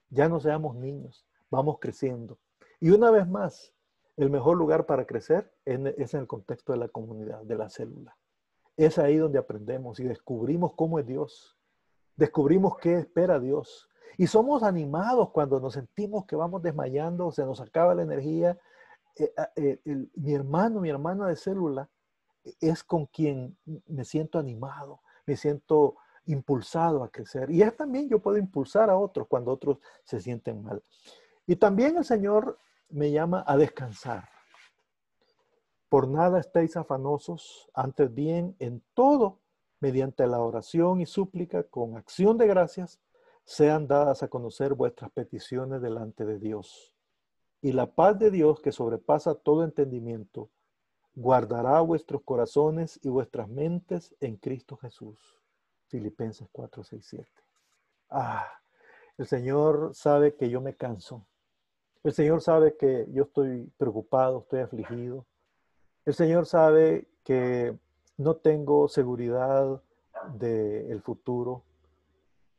Ya 0.09 0.29
no 0.29 0.40
seamos 0.40 0.75
niños, 0.75 1.25
vamos 1.49 1.79
creciendo. 1.79 2.37
Y 2.81 2.90
una 2.90 3.12
vez 3.12 3.29
más, 3.29 3.73
el 4.16 4.29
mejor 4.29 4.57
lugar 4.57 4.85
para 4.85 5.07
crecer 5.07 5.55
es 5.64 6.14
en 6.14 6.20
el 6.20 6.27
contexto 6.27 6.73
de 6.73 6.81
la 6.81 6.88
comunidad, 6.88 7.42
de 7.42 7.55
la 7.55 7.70
célula. 7.70 8.16
Es 8.77 8.99
ahí 8.99 9.16
donde 9.16 9.38
aprendemos 9.38 10.01
y 10.01 10.05
descubrimos 10.05 10.75
cómo 10.75 10.99
es 10.99 11.07
Dios. 11.07 11.57
Descubrimos 12.16 12.79
qué 12.79 12.99
espera 12.99 13.38
Dios. 13.38 13.88
Y 14.18 14.27
somos 14.27 14.64
animados 14.64 15.31
cuando 15.31 15.61
nos 15.61 15.75
sentimos 15.75 16.27
que 16.27 16.35
vamos 16.35 16.62
desmayando, 16.62 17.31
se 17.31 17.44
nos 17.44 17.61
acaba 17.61 17.94
la 17.94 18.03
energía. 18.03 18.59
Eh, 19.14 19.33
eh, 19.55 20.07
mi 20.16 20.35
hermano, 20.35 20.81
mi 20.81 20.90
hermana 20.90 21.29
de 21.29 21.37
célula 21.37 21.88
es 22.61 22.85
con 22.85 23.07
quien 23.07 23.57
me 23.87 24.05
siento 24.05 24.38
animado, 24.38 25.00
me 25.26 25.37
siento 25.37 25.96
impulsado 26.26 27.03
a 27.03 27.11
crecer. 27.11 27.50
Y 27.50 27.62
es 27.62 27.76
también 27.76 28.09
yo 28.09 28.20
puedo 28.20 28.38
impulsar 28.38 28.90
a 28.90 28.96
otros 28.96 29.26
cuando 29.29 29.53
otros 29.53 29.79
se 30.05 30.20
sienten 30.20 30.62
mal. 30.62 30.83
Y 31.46 31.57
también 31.57 31.96
el 31.96 32.05
Señor 32.05 32.59
me 32.88 33.11
llama 33.11 33.44
a 33.46 33.57
descansar. 33.57 34.29
Por 35.88 36.09
nada 36.09 36.38
estéis 36.38 36.76
afanosos, 36.76 37.68
antes 37.74 38.12
bien 38.14 38.55
en 38.61 38.83
todo, 38.94 39.40
mediante 39.81 40.26
la 40.26 40.40
oración 40.40 41.00
y 41.00 41.07
súplica, 41.07 41.64
con 41.64 41.96
acción 41.96 42.38
de 42.38 42.46
gracias, 42.46 43.00
sean 43.44 43.88
dadas 43.88 44.22
a 44.22 44.29
conocer 44.29 44.74
vuestras 44.74 45.11
peticiones 45.11 45.83
delante 45.83 46.24
de 46.24 46.38
Dios. 46.38 46.94
Y 47.62 47.72
la 47.72 47.92
paz 47.94 48.18
de 48.18 48.31
Dios, 48.31 48.61
que 48.61 48.72
sobrepasa 48.72 49.35
todo 49.35 49.64
entendimiento, 49.64 50.50
guardará 51.14 51.81
vuestros 51.81 52.23
corazones 52.23 52.99
y 53.03 53.09
vuestras 53.09 53.49
mentes 53.49 54.14
en 54.20 54.37
Cristo 54.37 54.77
Jesús. 54.77 55.18
Filipenses 55.88 56.49
4, 56.53 56.85
6, 56.85 57.05
7. 57.05 57.31
Ah, 58.11 58.46
el 59.18 59.27
Señor 59.27 59.90
sabe 59.94 60.37
que 60.37 60.49
yo 60.49 60.61
me 60.61 60.77
canso. 60.77 61.27
El 62.03 62.12
Señor 62.12 62.40
sabe 62.40 62.77
que 62.77 63.07
yo 63.11 63.25
estoy 63.25 63.70
preocupado, 63.77 64.40
estoy 64.40 64.61
afligido. 64.61 65.27
El 66.05 66.14
Señor 66.14 66.46
sabe 66.46 67.09
que 67.25 67.77
no 68.16 68.37
tengo 68.37 68.88
seguridad 68.88 69.83
del 70.35 71.03
futuro 71.03 71.64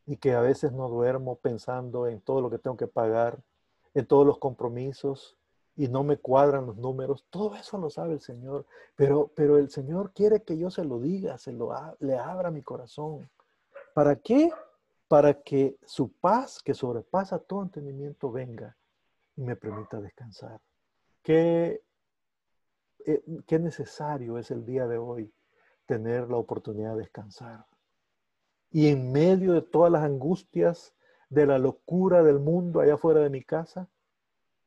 y 0.05 0.17
que 0.17 0.33
a 0.33 0.41
veces 0.41 0.71
no 0.71 0.89
duermo 0.89 1.37
pensando 1.37 2.07
en 2.07 2.21
todo 2.21 2.41
lo 2.41 2.49
que 2.49 2.59
tengo 2.59 2.77
que 2.77 2.87
pagar, 2.87 3.39
en 3.93 4.05
todos 4.05 4.25
los 4.25 4.37
compromisos 4.37 5.37
y 5.75 5.87
no 5.87 6.03
me 6.03 6.17
cuadran 6.17 6.65
los 6.65 6.77
números. 6.77 7.25
Todo 7.29 7.55
eso 7.55 7.77
lo 7.77 7.89
sabe 7.89 8.13
el 8.13 8.21
Señor, 8.21 8.65
pero, 8.95 9.31
pero 9.35 9.57
el 9.57 9.69
Señor 9.69 10.11
quiere 10.13 10.43
que 10.43 10.57
yo 10.57 10.69
se 10.69 10.83
lo 10.83 10.99
diga, 10.99 11.37
se 11.37 11.51
lo 11.51 11.71
le 11.99 12.17
abra 12.17 12.51
mi 12.51 12.61
corazón. 12.61 13.29
¿Para 13.93 14.15
qué? 14.17 14.51
Para 15.07 15.41
que 15.41 15.77
su 15.85 16.11
paz, 16.11 16.61
que 16.61 16.73
sobrepasa 16.73 17.39
todo 17.39 17.63
entendimiento, 17.63 18.31
venga 18.31 18.77
y 19.35 19.43
me 19.43 19.55
permita 19.55 19.99
descansar. 19.99 20.59
Qué, 21.21 21.83
eh, 23.05 23.23
qué 23.47 23.59
necesario 23.59 24.37
es 24.37 24.51
el 24.51 24.65
día 24.65 24.87
de 24.87 24.97
hoy 24.97 25.33
tener 25.85 26.29
la 26.29 26.37
oportunidad 26.37 26.93
de 26.93 27.01
descansar. 27.01 27.65
Y 28.71 28.87
en 28.87 29.11
medio 29.11 29.53
de 29.53 29.61
todas 29.61 29.91
las 29.91 30.03
angustias, 30.03 30.93
de 31.31 31.45
la 31.45 31.57
locura 31.57 32.23
del 32.23 32.39
mundo 32.39 32.81
allá 32.81 32.95
afuera 32.95 33.21
de 33.21 33.29
mi 33.29 33.41
casa, 33.41 33.89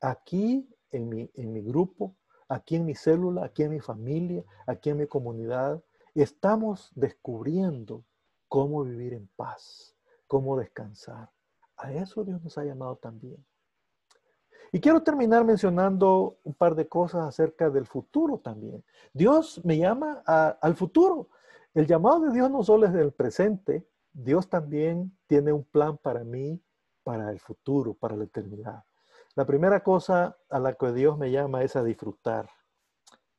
aquí 0.00 0.66
en 0.94 1.08
mi, 1.08 1.30
en 1.34 1.52
mi 1.52 1.60
grupo, 1.62 2.16
aquí 2.48 2.76
en 2.76 2.84
mi 2.84 2.94
célula, 2.94 3.44
aquí 3.44 3.62
en 3.62 3.70
mi 3.70 3.80
familia, 3.80 4.44
aquí 4.66 4.90
en 4.90 4.98
mi 4.98 5.06
comunidad, 5.06 5.82
estamos 6.14 6.92
descubriendo 6.94 8.04
cómo 8.48 8.84
vivir 8.84 9.14
en 9.14 9.28
paz, 9.36 9.96
cómo 10.26 10.56
descansar. 10.56 11.30
A 11.76 11.92
eso 11.92 12.24
Dios 12.24 12.42
nos 12.42 12.56
ha 12.56 12.64
llamado 12.64 12.96
también. 12.96 13.44
Y 14.72 14.80
quiero 14.80 15.02
terminar 15.02 15.44
mencionando 15.44 16.38
un 16.42 16.54
par 16.54 16.74
de 16.74 16.88
cosas 16.88 17.28
acerca 17.28 17.70
del 17.70 17.86
futuro 17.86 18.38
también. 18.38 18.84
Dios 19.12 19.60
me 19.64 19.78
llama 19.78 20.22
al 20.24 20.74
futuro. 20.74 21.28
El 21.74 21.86
llamado 21.86 22.20
de 22.20 22.32
Dios 22.32 22.50
no 22.50 22.62
solo 22.62 22.86
es 22.86 22.92
del 22.92 23.12
presente, 23.12 23.86
Dios 24.12 24.48
también 24.48 25.16
tiene 25.26 25.52
un 25.52 25.64
plan 25.64 25.96
para 25.96 26.22
mí, 26.24 26.60
para 27.02 27.30
el 27.30 27.40
futuro, 27.40 27.94
para 27.94 28.16
la 28.16 28.24
eternidad. 28.24 28.84
La 29.36 29.44
primera 29.44 29.82
cosa 29.82 30.36
a 30.48 30.58
la 30.58 30.74
que 30.74 30.92
Dios 30.92 31.18
me 31.18 31.30
llama 31.30 31.62
es 31.62 31.76
a 31.76 31.82
disfrutar. 31.82 32.48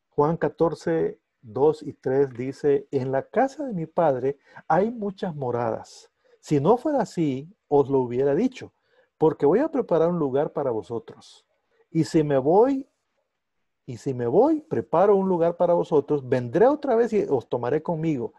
Juan 0.10 0.38
14, 0.38 1.20
2 1.42 1.84
y 1.84 1.94
3 1.94 2.34
dice, 2.34 2.88
en 2.92 3.12
la 3.12 3.24
casa 3.24 3.66
de 3.66 3.74
mi 3.74 3.86
Padre 3.86 4.38
hay 4.68 4.92
muchas 4.92 5.36
moradas. 5.36 6.12
Si 6.40 6.60
no 6.60 6.78
fuera 6.78 7.02
así, 7.02 7.56
os 7.68 7.90
lo 7.90 8.00
hubiera 8.00 8.36
dicho 8.36 8.74
porque 9.18 9.46
voy 9.46 9.60
a 9.60 9.70
preparar 9.70 10.10
un 10.10 10.20
lugar 10.20 10.52
para 10.52 10.72
vosotros. 10.72 11.46
Y 11.92 12.04
si 12.04 12.24
me 12.24 12.38
voy, 12.38 12.88
y 13.86 13.98
si 13.98 14.14
me 14.14 14.28
voy, 14.28 14.62
preparo 14.62 15.16
un 15.16 15.28
lugar 15.28 15.58
para 15.58 15.74
vosotros, 15.74 16.28
vendré 16.28 16.68
otra 16.68 16.96
vez 16.96 17.14
y 17.14 17.24
os 17.24 17.48
tomaré 17.48 17.82
conmigo, 17.82 18.34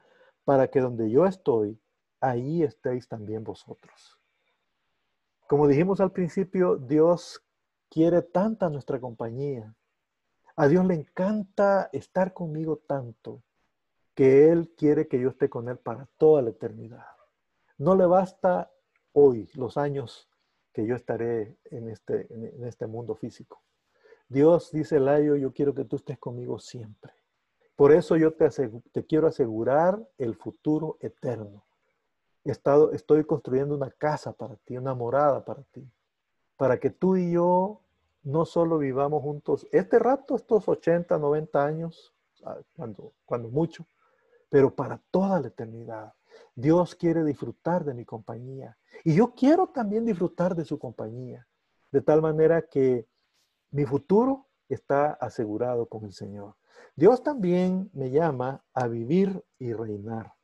para 0.44 0.68
que 0.68 0.80
donde 0.80 1.10
yo 1.10 1.26
estoy, 1.26 1.80
ahí 2.20 2.62
estéis 2.62 3.08
también 3.08 3.42
vosotros. 3.44 4.18
Como 5.48 5.66
dijimos 5.66 6.00
al 6.00 6.12
principio, 6.12 6.76
Dios 6.76 7.42
quiere 7.88 8.22
tanta 8.22 8.68
nuestra 8.68 9.00
compañía. 9.00 9.74
A 10.56 10.68
Dios 10.68 10.86
le 10.86 10.94
encanta 10.94 11.90
estar 11.92 12.32
conmigo 12.32 12.78
tanto 12.86 13.42
que 14.14 14.50
Él 14.50 14.72
quiere 14.76 15.08
que 15.08 15.20
yo 15.20 15.28
esté 15.28 15.50
con 15.50 15.68
Él 15.68 15.78
para 15.78 16.08
toda 16.16 16.42
la 16.42 16.50
eternidad. 16.50 17.06
No 17.78 17.94
le 17.94 18.06
basta 18.06 18.70
hoy, 19.12 19.50
los 19.54 19.76
años 19.76 20.28
que 20.72 20.86
yo 20.86 20.94
estaré 20.94 21.58
en 21.64 21.88
este, 21.88 22.26
en 22.32 22.64
este 22.64 22.86
mundo 22.86 23.14
físico. 23.14 23.62
Dios 24.28 24.72
dice, 24.72 24.98
Layo, 24.98 25.36
yo 25.36 25.52
quiero 25.52 25.74
que 25.74 25.84
tú 25.84 25.96
estés 25.96 26.18
conmigo 26.18 26.58
siempre. 26.58 27.12
Por 27.76 27.92
eso 27.92 28.16
yo 28.16 28.32
te, 28.32 28.48
te 28.92 29.04
quiero 29.04 29.26
asegurar 29.26 30.02
el 30.18 30.34
futuro 30.34 30.96
eterno. 31.00 31.64
estado, 32.44 32.92
estoy 32.92 33.24
construyendo 33.24 33.74
una 33.74 33.90
casa 33.90 34.32
para 34.32 34.56
ti, 34.56 34.76
una 34.76 34.94
morada 34.94 35.44
para 35.44 35.62
ti, 35.62 35.86
para 36.56 36.78
que 36.78 36.90
tú 36.90 37.16
y 37.16 37.32
yo 37.32 37.80
no 38.22 38.44
solo 38.44 38.78
vivamos 38.78 39.22
juntos 39.22 39.66
este 39.70 39.98
rato, 39.98 40.34
estos 40.36 40.68
80, 40.68 41.16
90 41.18 41.64
años, 41.64 42.12
ah, 42.44 42.58
cuando, 42.74 43.12
cuando 43.24 43.48
mucho, 43.48 43.86
pero 44.48 44.74
para 44.74 45.00
toda 45.10 45.40
la 45.40 45.48
eternidad. 45.48 46.12
Dios 46.54 46.94
quiere 46.94 47.24
disfrutar 47.24 47.84
de 47.84 47.94
mi 47.94 48.04
compañía 48.04 48.76
y 49.04 49.14
yo 49.14 49.34
quiero 49.34 49.68
también 49.68 50.04
disfrutar 50.04 50.54
de 50.54 50.64
su 50.64 50.78
compañía, 50.78 51.46
de 51.92 52.02
tal 52.02 52.20
manera 52.20 52.62
que 52.62 53.06
mi 53.70 53.84
futuro 53.84 54.46
está 54.68 55.12
asegurado 55.12 55.86
con 55.86 56.04
el 56.04 56.12
Señor. 56.12 56.56
Dios 56.94 57.22
también 57.22 57.90
me 57.92 58.10
llama 58.10 58.64
a 58.72 58.88
vivir 58.88 59.44
y 59.58 59.72
reinar, 59.72 60.34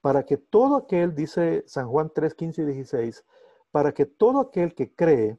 para 0.00 0.24
que 0.24 0.36
todo 0.36 0.76
aquel, 0.76 1.14
dice 1.14 1.64
San 1.66 1.88
Juan 1.88 2.10
3, 2.14 2.34
15 2.34 2.62
y 2.62 2.64
16, 2.66 3.24
para 3.70 3.92
que 3.92 4.06
todo 4.06 4.40
aquel 4.40 4.74
que 4.74 4.94
cree 4.94 5.38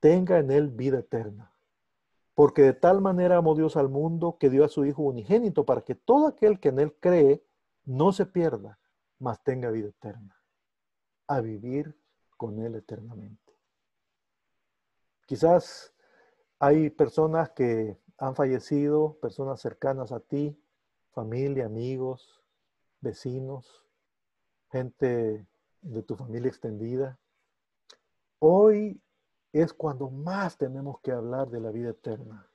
tenga 0.00 0.38
en 0.38 0.50
él 0.50 0.68
vida 0.68 0.98
eterna. 0.98 1.54
Porque 2.34 2.62
de 2.62 2.72
tal 2.72 3.00
manera 3.00 3.36
amó 3.36 3.54
Dios 3.54 3.76
al 3.76 3.88
mundo 3.88 4.38
que 4.38 4.50
dio 4.50 4.64
a 4.64 4.68
su 4.68 4.84
Hijo 4.84 5.02
unigénito, 5.02 5.64
para 5.64 5.82
que 5.82 5.94
todo 5.94 6.26
aquel 6.26 6.58
que 6.58 6.70
en 6.70 6.80
él 6.80 6.94
cree 6.98 7.44
no 7.84 8.12
se 8.12 8.26
pierda, 8.26 8.78
mas 9.18 9.42
tenga 9.44 9.70
vida 9.70 9.88
eterna, 9.88 10.40
a 11.26 11.40
vivir 11.40 11.96
con 12.36 12.58
él 12.58 12.74
eternamente. 12.74 13.52
Quizás 15.26 15.94
hay 16.58 16.90
personas 16.90 17.50
que 17.50 17.98
han 18.18 18.34
fallecido, 18.34 19.18
personas 19.20 19.60
cercanas 19.60 20.12
a 20.12 20.20
ti, 20.20 20.58
familia, 21.12 21.66
amigos, 21.66 22.42
vecinos, 23.00 23.86
gente 24.70 25.46
de 25.82 26.02
tu 26.02 26.16
familia 26.16 26.48
extendida. 26.48 27.18
Hoy 28.38 29.00
es 29.52 29.72
cuando 29.72 30.10
más 30.10 30.56
tenemos 30.56 31.00
que 31.00 31.12
hablar 31.12 31.48
de 31.50 31.60
la 31.60 31.70
vida 31.70 31.90
eterna. 31.90 32.48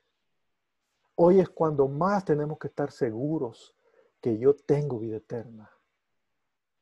Hoy 1.15 1.39
es 1.39 1.49
cuando 1.49 1.87
más 1.87 2.25
tenemos 2.25 2.57
que 2.57 2.67
estar 2.67 2.91
seguros 2.91 3.75
que 4.21 4.37
yo 4.37 4.55
tengo 4.55 4.99
vida 4.99 5.17
eterna. 5.17 5.71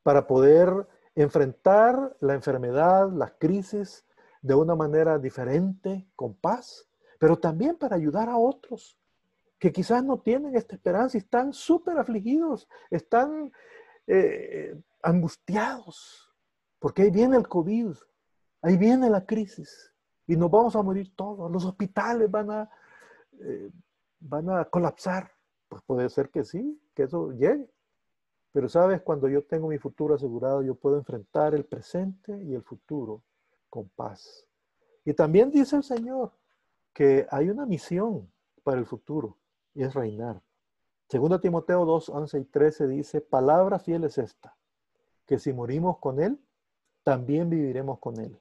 Para 0.03 0.27
poder 0.27 0.87
enfrentar 1.15 2.15
la 2.19 2.33
enfermedad, 2.33 3.11
las 3.11 3.33
crisis 3.39 4.05
de 4.41 4.55
una 4.55 4.75
manera 4.75 5.17
diferente, 5.19 6.07
con 6.15 6.35
paz, 6.35 6.87
pero 7.19 7.37
también 7.37 7.77
para 7.77 7.95
ayudar 7.95 8.29
a 8.29 8.37
otros 8.37 8.97
que 9.57 9.71
quizás 9.71 10.03
no 10.03 10.19
tienen 10.19 10.55
esta 10.55 10.75
esperanza 10.75 11.17
y 11.17 11.21
están 11.21 11.53
súper 11.53 11.97
afligidos, 11.97 12.67
están 12.89 13.51
eh, 14.07 14.75
angustiados, 15.01 16.29
porque 16.79 17.03
ahí 17.03 17.11
viene 17.11 17.37
el 17.37 17.47
COVID, 17.47 17.95
ahí 18.61 18.77
viene 18.77 19.09
la 19.09 19.25
crisis 19.25 19.92
y 20.27 20.35
nos 20.35 20.49
vamos 20.49 20.75
a 20.75 20.81
morir 20.81 21.15
todos, 21.15 21.51
los 21.51 21.65
hospitales 21.65 22.29
van 22.29 22.51
a, 22.51 22.69
eh, 23.39 23.69
van 24.19 24.49
a 24.49 24.65
colapsar. 24.65 25.31
Pues 25.67 25.81
puede 25.83 26.09
ser 26.09 26.29
que 26.29 26.43
sí, 26.43 26.81
que 26.93 27.03
eso 27.03 27.31
llegue. 27.31 27.69
Pero 28.51 28.69
sabes, 28.69 29.01
cuando 29.01 29.27
yo 29.27 29.43
tengo 29.43 29.67
mi 29.67 29.79
futuro 29.79 30.13
asegurado, 30.13 30.61
yo 30.61 30.75
puedo 30.75 30.97
enfrentar 30.97 31.55
el 31.55 31.65
presente 31.65 32.41
y 32.43 32.53
el 32.53 32.61
futuro 32.61 33.23
con 33.69 33.89
paz. 33.89 34.47
Y 35.03 35.13
también 35.13 35.49
dice 35.49 35.75
el 35.75 35.83
Señor, 35.83 36.31
que 36.93 37.27
hay 37.31 37.49
una 37.49 37.65
misión 37.65 38.31
para 38.63 38.79
el 38.79 38.85
futuro 38.85 39.37
y 39.73 39.83
es 39.83 39.93
reinar. 39.93 40.41
Segundo 41.09 41.39
Timoteo 41.39 41.85
2, 41.85 42.09
11 42.09 42.39
y 42.39 42.45
13 42.45 42.87
dice, 42.87 43.21
palabra 43.21 43.79
fiel 43.79 44.03
es 44.03 44.17
esta, 44.17 44.55
que 45.25 45.39
si 45.39 45.51
morimos 45.51 45.97
con 45.97 46.21
Él, 46.21 46.39
también 47.03 47.49
viviremos 47.49 47.99
con 47.99 48.19
Él. 48.19 48.39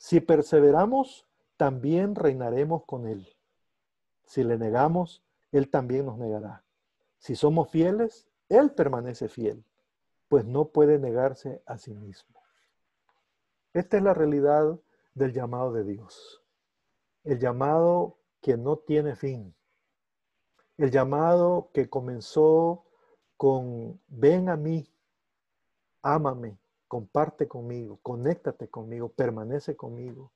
Si 0.00 0.20
perseveramos, 0.20 1.28
también 1.58 2.14
reinaremos 2.14 2.84
con 2.86 3.06
Él. 3.06 3.28
Si 4.24 4.42
le 4.42 4.56
negamos, 4.56 5.22
Él 5.52 5.68
también 5.68 6.06
nos 6.06 6.16
negará. 6.16 6.64
Si 7.18 7.36
somos 7.36 7.68
fieles, 7.68 8.26
Él 8.48 8.72
permanece 8.72 9.28
fiel, 9.28 9.62
pues 10.28 10.46
no 10.46 10.68
puede 10.68 10.98
negarse 10.98 11.62
a 11.66 11.76
sí 11.76 11.92
mismo. 11.94 12.40
Esta 13.74 13.98
es 13.98 14.02
la 14.02 14.14
realidad 14.14 14.80
del 15.14 15.32
llamado 15.32 15.72
de 15.72 15.84
Dios 15.84 16.40
el 17.24 17.38
llamado 17.38 18.18
que 18.40 18.56
no 18.56 18.78
tiene 18.78 19.14
fin, 19.16 19.54
el 20.78 20.90
llamado 20.90 21.70
que 21.72 21.90
comenzó 21.90 22.84
con 23.36 24.00
ven 24.08 24.48
a 24.48 24.56
mí, 24.56 24.90
ámame, 26.02 26.58
comparte 26.90 27.46
conmigo, 27.46 28.00
conéctate 28.02 28.68
conmigo, 28.68 29.10
permanece 29.10 29.76
conmigo, 29.76 30.32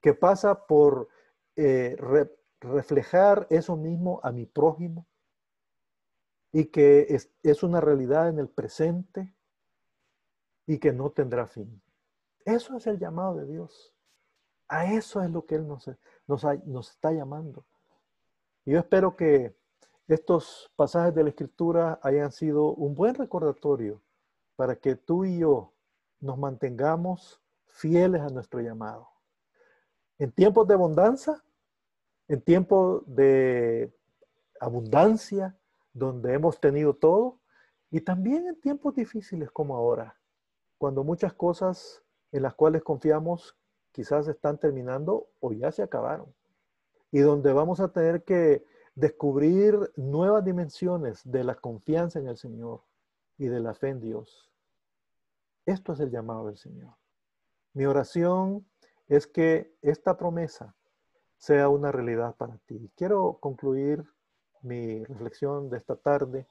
que 0.00 0.14
pasa 0.14 0.68
por 0.68 1.08
eh, 1.56 1.96
reflejar 2.60 3.48
eso 3.50 3.76
mismo 3.76 4.20
a 4.22 4.30
mi 4.30 4.46
prójimo 4.46 5.08
y 6.52 6.66
que 6.66 7.08
es, 7.42 7.62
una 7.64 7.80
realidad 7.80 8.28
en 8.28 8.38
el 8.38 8.48
presente 8.48 9.34
y 10.64 10.78
que 10.78 10.92
no 10.92 11.10
tendrá 11.10 11.48
fin. 11.48 11.82
Eso 12.44 12.76
es 12.76 12.86
el 12.86 13.00
llamado 13.00 13.34
de 13.34 13.46
Dios. 13.46 13.92
A 14.68 14.92
eso 14.94 15.20
es 15.24 15.30
lo 15.32 15.44
que 15.44 15.56
Él 15.56 15.66
nos, 15.66 15.90
nos, 16.28 16.90
está 16.90 17.10
llamando. 17.10 17.66
Y 18.64 18.70
yo 18.70 18.78
espero 18.78 19.16
que 19.16 19.56
estos 20.06 20.70
pasajes 20.76 21.12
de 21.16 21.24
la 21.24 21.30
Escritura 21.30 21.98
hayan 22.00 22.30
sido 22.30 22.74
un 22.74 22.94
buen 22.94 23.16
recordatorio 23.16 24.00
para 24.54 24.76
que 24.76 24.94
tú 24.94 25.24
y 25.24 25.40
yo 25.40 25.72
nos 26.20 26.38
mantengamos 26.38 27.40
fieles 27.68 28.20
a 28.20 28.28
nuestro 28.28 28.60
llamado. 28.60 29.08
En 30.18 30.32
tiempos 30.32 30.68
de 30.68 30.74
abundancia, 30.74 31.42
en 32.28 32.42
tiempos 32.42 33.02
de 33.06 33.92
abundancia, 34.60 35.58
donde 35.92 36.34
hemos 36.34 36.60
tenido 36.60 36.94
todo, 36.94 37.40
y 37.90 38.02
también 38.02 38.46
en 38.46 38.60
tiempos 38.60 38.94
difíciles 38.94 39.50
como 39.50 39.76
ahora, 39.76 40.16
cuando 40.78 41.02
muchas 41.02 41.32
cosas 41.32 42.02
en 42.32 42.42
las 42.42 42.54
cuales 42.54 42.82
confiamos 42.82 43.56
quizás 43.92 44.28
están 44.28 44.58
terminando 44.58 45.28
o 45.40 45.52
ya 45.52 45.72
se 45.72 45.82
acabaron. 45.82 46.32
Y 47.10 47.20
donde 47.20 47.52
vamos 47.52 47.80
a 47.80 47.92
tener 47.92 48.22
que 48.22 48.64
descubrir 48.94 49.92
nuevas 49.96 50.44
dimensiones 50.44 51.22
de 51.24 51.42
la 51.42 51.54
confianza 51.56 52.18
en 52.18 52.28
el 52.28 52.36
Señor 52.36 52.82
y 53.36 53.46
de 53.46 53.60
la 53.60 53.74
fe 53.74 53.88
en 53.88 54.00
Dios. 54.00 54.49
Esto 55.70 55.92
es 55.92 56.00
el 56.00 56.10
llamado 56.10 56.48
del 56.48 56.56
Señor. 56.56 56.96
Mi 57.74 57.86
oración 57.86 58.66
es 59.06 59.28
que 59.28 59.72
esta 59.82 60.16
promesa 60.16 60.74
sea 61.36 61.68
una 61.68 61.92
realidad 61.92 62.34
para 62.34 62.58
ti. 62.66 62.90
Quiero 62.96 63.38
concluir 63.38 64.04
mi 64.62 65.04
reflexión 65.04 65.70
de 65.70 65.76
esta 65.76 65.94
tarde 65.94 66.48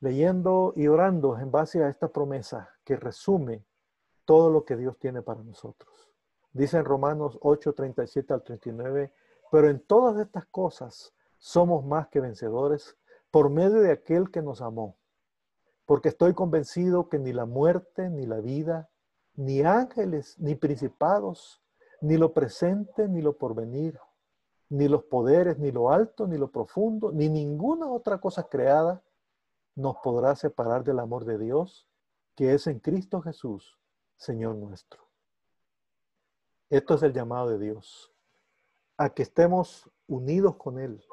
leyendo 0.00 0.74
y 0.76 0.86
orando 0.86 1.38
en 1.38 1.50
base 1.50 1.82
a 1.82 1.88
esta 1.88 2.08
promesa 2.08 2.68
que 2.84 2.96
resume 2.96 3.64
todo 4.26 4.50
lo 4.50 4.66
que 4.66 4.76
Dios 4.76 4.98
tiene 4.98 5.22
para 5.22 5.42
nosotros. 5.42 6.12
Dice 6.52 6.76
en 6.76 6.84
Romanos 6.84 7.38
8, 7.40 7.72
37 7.72 8.34
al 8.34 8.42
39, 8.42 9.14
pero 9.50 9.70
en 9.70 9.80
todas 9.80 10.18
estas 10.18 10.44
cosas 10.44 11.14
somos 11.38 11.86
más 11.86 12.08
que 12.08 12.20
vencedores 12.20 12.98
por 13.30 13.48
medio 13.48 13.80
de 13.80 13.92
aquel 13.92 14.30
que 14.30 14.42
nos 14.42 14.60
amó. 14.60 14.98
Porque 15.86 16.10
estoy 16.10 16.34
convencido 16.34 17.08
que 17.08 17.18
ni 17.18 17.32
la 17.32 17.46
muerte, 17.46 18.10
ni 18.10 18.26
la 18.26 18.40
vida, 18.40 18.90
ni 19.34 19.62
ángeles, 19.62 20.38
ni 20.38 20.54
principados, 20.54 21.62
ni 22.00 22.16
lo 22.16 22.34
presente, 22.34 23.08
ni 23.08 23.22
lo 23.22 23.38
porvenir, 23.38 23.98
ni 24.68 24.88
los 24.88 25.04
poderes, 25.04 25.58
ni 25.58 25.70
lo 25.70 25.90
alto, 25.90 26.26
ni 26.26 26.36
lo 26.36 26.50
profundo, 26.50 27.12
ni 27.12 27.28
ninguna 27.28 27.88
otra 27.88 28.18
cosa 28.18 28.48
creada 28.48 29.02
nos 29.76 29.96
podrá 29.98 30.34
separar 30.34 30.84
del 30.84 30.98
amor 30.98 31.24
de 31.24 31.38
Dios, 31.38 31.86
que 32.34 32.54
es 32.54 32.66
en 32.66 32.80
Cristo 32.80 33.20
Jesús, 33.20 33.78
Señor 34.16 34.56
nuestro. 34.56 35.06
Esto 36.68 36.94
es 36.94 37.02
el 37.02 37.12
llamado 37.12 37.50
de 37.50 37.58
Dios, 37.58 38.12
a 38.96 39.10
que 39.10 39.22
estemos 39.22 39.88
unidos 40.08 40.56
con 40.56 40.78
Él, 40.78 41.04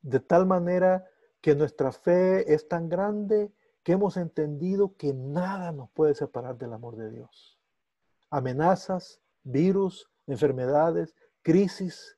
de 0.00 0.20
tal 0.20 0.46
manera 0.46 1.06
que 1.40 1.54
nuestra 1.54 1.92
fe 1.92 2.52
es 2.52 2.68
tan 2.68 2.88
grande 2.88 3.52
que 3.90 3.94
hemos 3.94 4.16
entendido 4.16 4.94
que 4.96 5.12
nada 5.12 5.72
nos 5.72 5.90
puede 5.90 6.14
separar 6.14 6.56
del 6.56 6.72
amor 6.72 6.94
de 6.94 7.10
Dios. 7.10 7.58
Amenazas, 8.30 9.20
virus, 9.42 10.08
enfermedades, 10.28 11.16
crisis, 11.42 12.16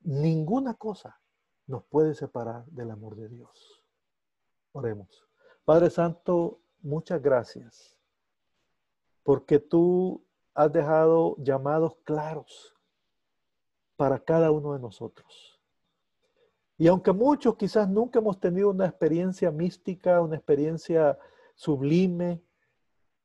ninguna 0.00 0.74
cosa 0.74 1.20
nos 1.68 1.84
puede 1.84 2.12
separar 2.16 2.66
del 2.66 2.90
amor 2.90 3.14
de 3.14 3.28
Dios. 3.28 3.84
Oremos. 4.72 5.28
Padre 5.64 5.90
Santo, 5.90 6.58
muchas 6.82 7.22
gracias, 7.22 7.96
porque 9.22 9.60
tú 9.60 10.26
has 10.54 10.72
dejado 10.72 11.36
llamados 11.38 11.94
claros 12.02 12.74
para 13.94 14.18
cada 14.18 14.50
uno 14.50 14.72
de 14.72 14.80
nosotros. 14.80 15.55
Y 16.78 16.88
aunque 16.88 17.12
muchos 17.12 17.56
quizás 17.56 17.88
nunca 17.88 18.18
hemos 18.18 18.38
tenido 18.38 18.70
una 18.70 18.86
experiencia 18.86 19.50
mística, 19.50 20.20
una 20.20 20.36
experiencia 20.36 21.18
sublime, 21.54 22.42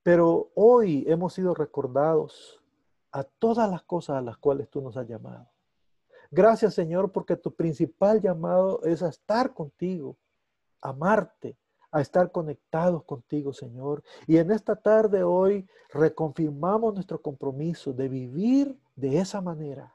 Pero 0.03 0.51
hoy 0.55 1.05
hemos 1.07 1.33
sido 1.33 1.53
recordados 1.53 2.59
a 3.11 3.23
todas 3.23 3.69
las 3.69 3.83
cosas 3.83 4.17
a 4.17 4.21
las 4.21 4.37
cuales 4.37 4.67
tú 4.69 4.81
nos 4.81 4.97
has 4.97 5.07
llamado. 5.07 5.47
Gracias 6.31 6.73
Señor 6.73 7.11
porque 7.11 7.35
tu 7.35 7.53
principal 7.53 8.21
llamado 8.21 8.81
es 8.83 9.03
a 9.03 9.09
estar 9.09 9.53
contigo, 9.53 10.17
amarte, 10.81 11.57
a 11.91 12.01
estar 12.01 12.31
conectados 12.31 13.03
contigo 13.03 13.53
Señor. 13.53 14.01
Y 14.25 14.37
en 14.37 14.49
esta 14.49 14.75
tarde 14.75 15.23
hoy 15.23 15.67
reconfirmamos 15.89 16.93
nuestro 16.93 17.21
compromiso 17.21 17.93
de 17.93 18.07
vivir 18.07 18.75
de 18.95 19.19
esa 19.19 19.41
manera, 19.41 19.93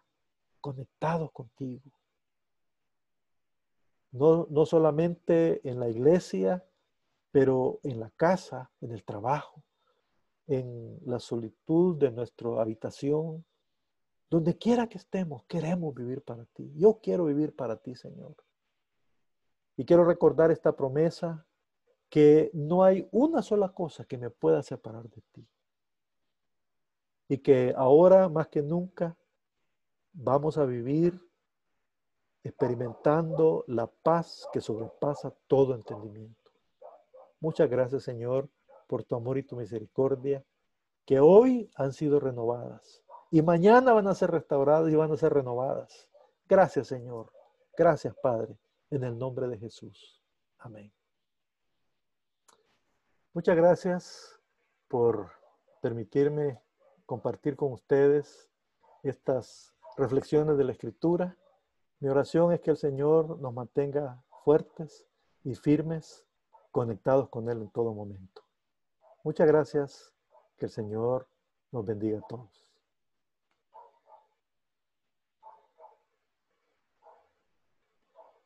conectados 0.61 1.32
contigo. 1.32 1.90
No, 4.12 4.46
no 4.50 4.64
solamente 4.66 5.61
en 5.68 5.80
la 5.80 5.88
iglesia, 5.88 6.64
pero 7.30 7.80
en 7.82 8.00
la 8.00 8.11
casa, 8.11 8.70
en 8.80 8.92
el 8.92 9.04
trabajo, 9.04 9.62
en 10.46 10.98
la 11.04 11.18
solitud 11.18 11.96
de 11.96 12.11
nuestra 12.11 12.61
habitación, 12.61 13.44
donde 14.30 14.57
quiera 14.57 14.88
que 14.88 14.98
estemos, 14.98 15.44
queremos 15.44 15.94
vivir 15.94 16.22
para 16.22 16.44
ti. 16.46 16.72
Yo 16.76 16.98
quiero 17.02 17.26
vivir 17.26 17.54
para 17.54 17.76
ti, 17.76 17.94
Señor. 17.94 18.34
Y 19.76 19.84
quiero 19.84 20.04
recordar 20.04 20.50
esta 20.50 20.74
promesa 20.74 21.46
que 22.09 22.50
no 22.54 22.82
hay 22.82 23.07
una 23.11 23.42
sola 23.42 23.72
cosa 23.72 24.04
que 24.04 24.16
me 24.18 24.30
pueda 24.30 24.62
separar 24.62 25.09
de 25.09 25.22
ti. 25.32 25.46
Y 27.28 27.38
que 27.38 27.74
ahora 27.76 28.28
más 28.28 28.48
que 28.48 28.62
nunca 28.62 29.16
vamos 30.12 30.57
a 30.59 30.64
vivir 30.64 31.20
experimentando 32.47 33.64
la 33.66 33.86
paz 33.86 34.49
que 34.53 34.61
sobrepasa 34.61 35.34
todo 35.47 35.74
entendimiento. 35.74 36.51
Muchas 37.40 37.68
gracias, 37.68 38.05
Señor, 38.05 38.49
por 38.86 39.05
tu 39.05 39.16
amor 39.16 39.38
y 39.38 39.42
tu 39.42 39.57
misericordia, 39.57 40.44
que 41.05 41.20
hoy 41.20 41.70
han 41.76 41.92
sido 41.92 42.18
renovadas 42.20 43.03
y 43.30 43.42
mañana 43.42 43.92
van 43.92 44.07
a 44.09 44.14
ser 44.14 44.30
restauradas 44.30 44.90
y 44.90 44.97
van 44.97 45.12
a 45.12 45.16
ser 45.16 45.34
renovadas. 45.34 46.09
Gracias, 46.49 46.86
Señor. 46.88 47.32
Gracias, 47.76 48.14
Padre, 48.22 48.57
en 48.90 49.05
el 49.05 49.18
nombre 49.18 49.49
de 49.49 49.59
Jesús. 49.59 50.22
Amén. 50.59 50.92
Muchas 53.32 53.57
gracias 53.57 54.40
por 54.88 55.30
permitirme 55.82 56.61
compartir 57.05 57.55
con 57.57 57.72
ustedes 57.72 58.49
estas 59.03 59.74
reflexiones 59.97 60.57
de 60.57 60.64
la 60.64 60.72
Escritura. 60.72 61.36
Mi 61.99 62.09
oración 62.09 62.53
es 62.53 62.61
que 62.61 62.70
el 62.70 62.76
Señor 62.76 63.38
nos 63.38 63.55
mantenga 63.55 64.22
fuertes 64.44 65.07
y 65.44 65.55
firmes, 65.55 66.26
conectados 66.70 67.28
con 67.30 67.49
Él 67.49 67.62
en 67.62 67.70
todo 67.70 67.94
momento. 67.94 68.42
Muchas 69.24 69.47
gracias. 69.47 70.12
Que 70.59 70.66
el 70.66 70.70
Señor 70.70 71.28
nos 71.72 71.84
bendiga 71.84 72.18
a 72.18 72.26
todos. 72.28 72.65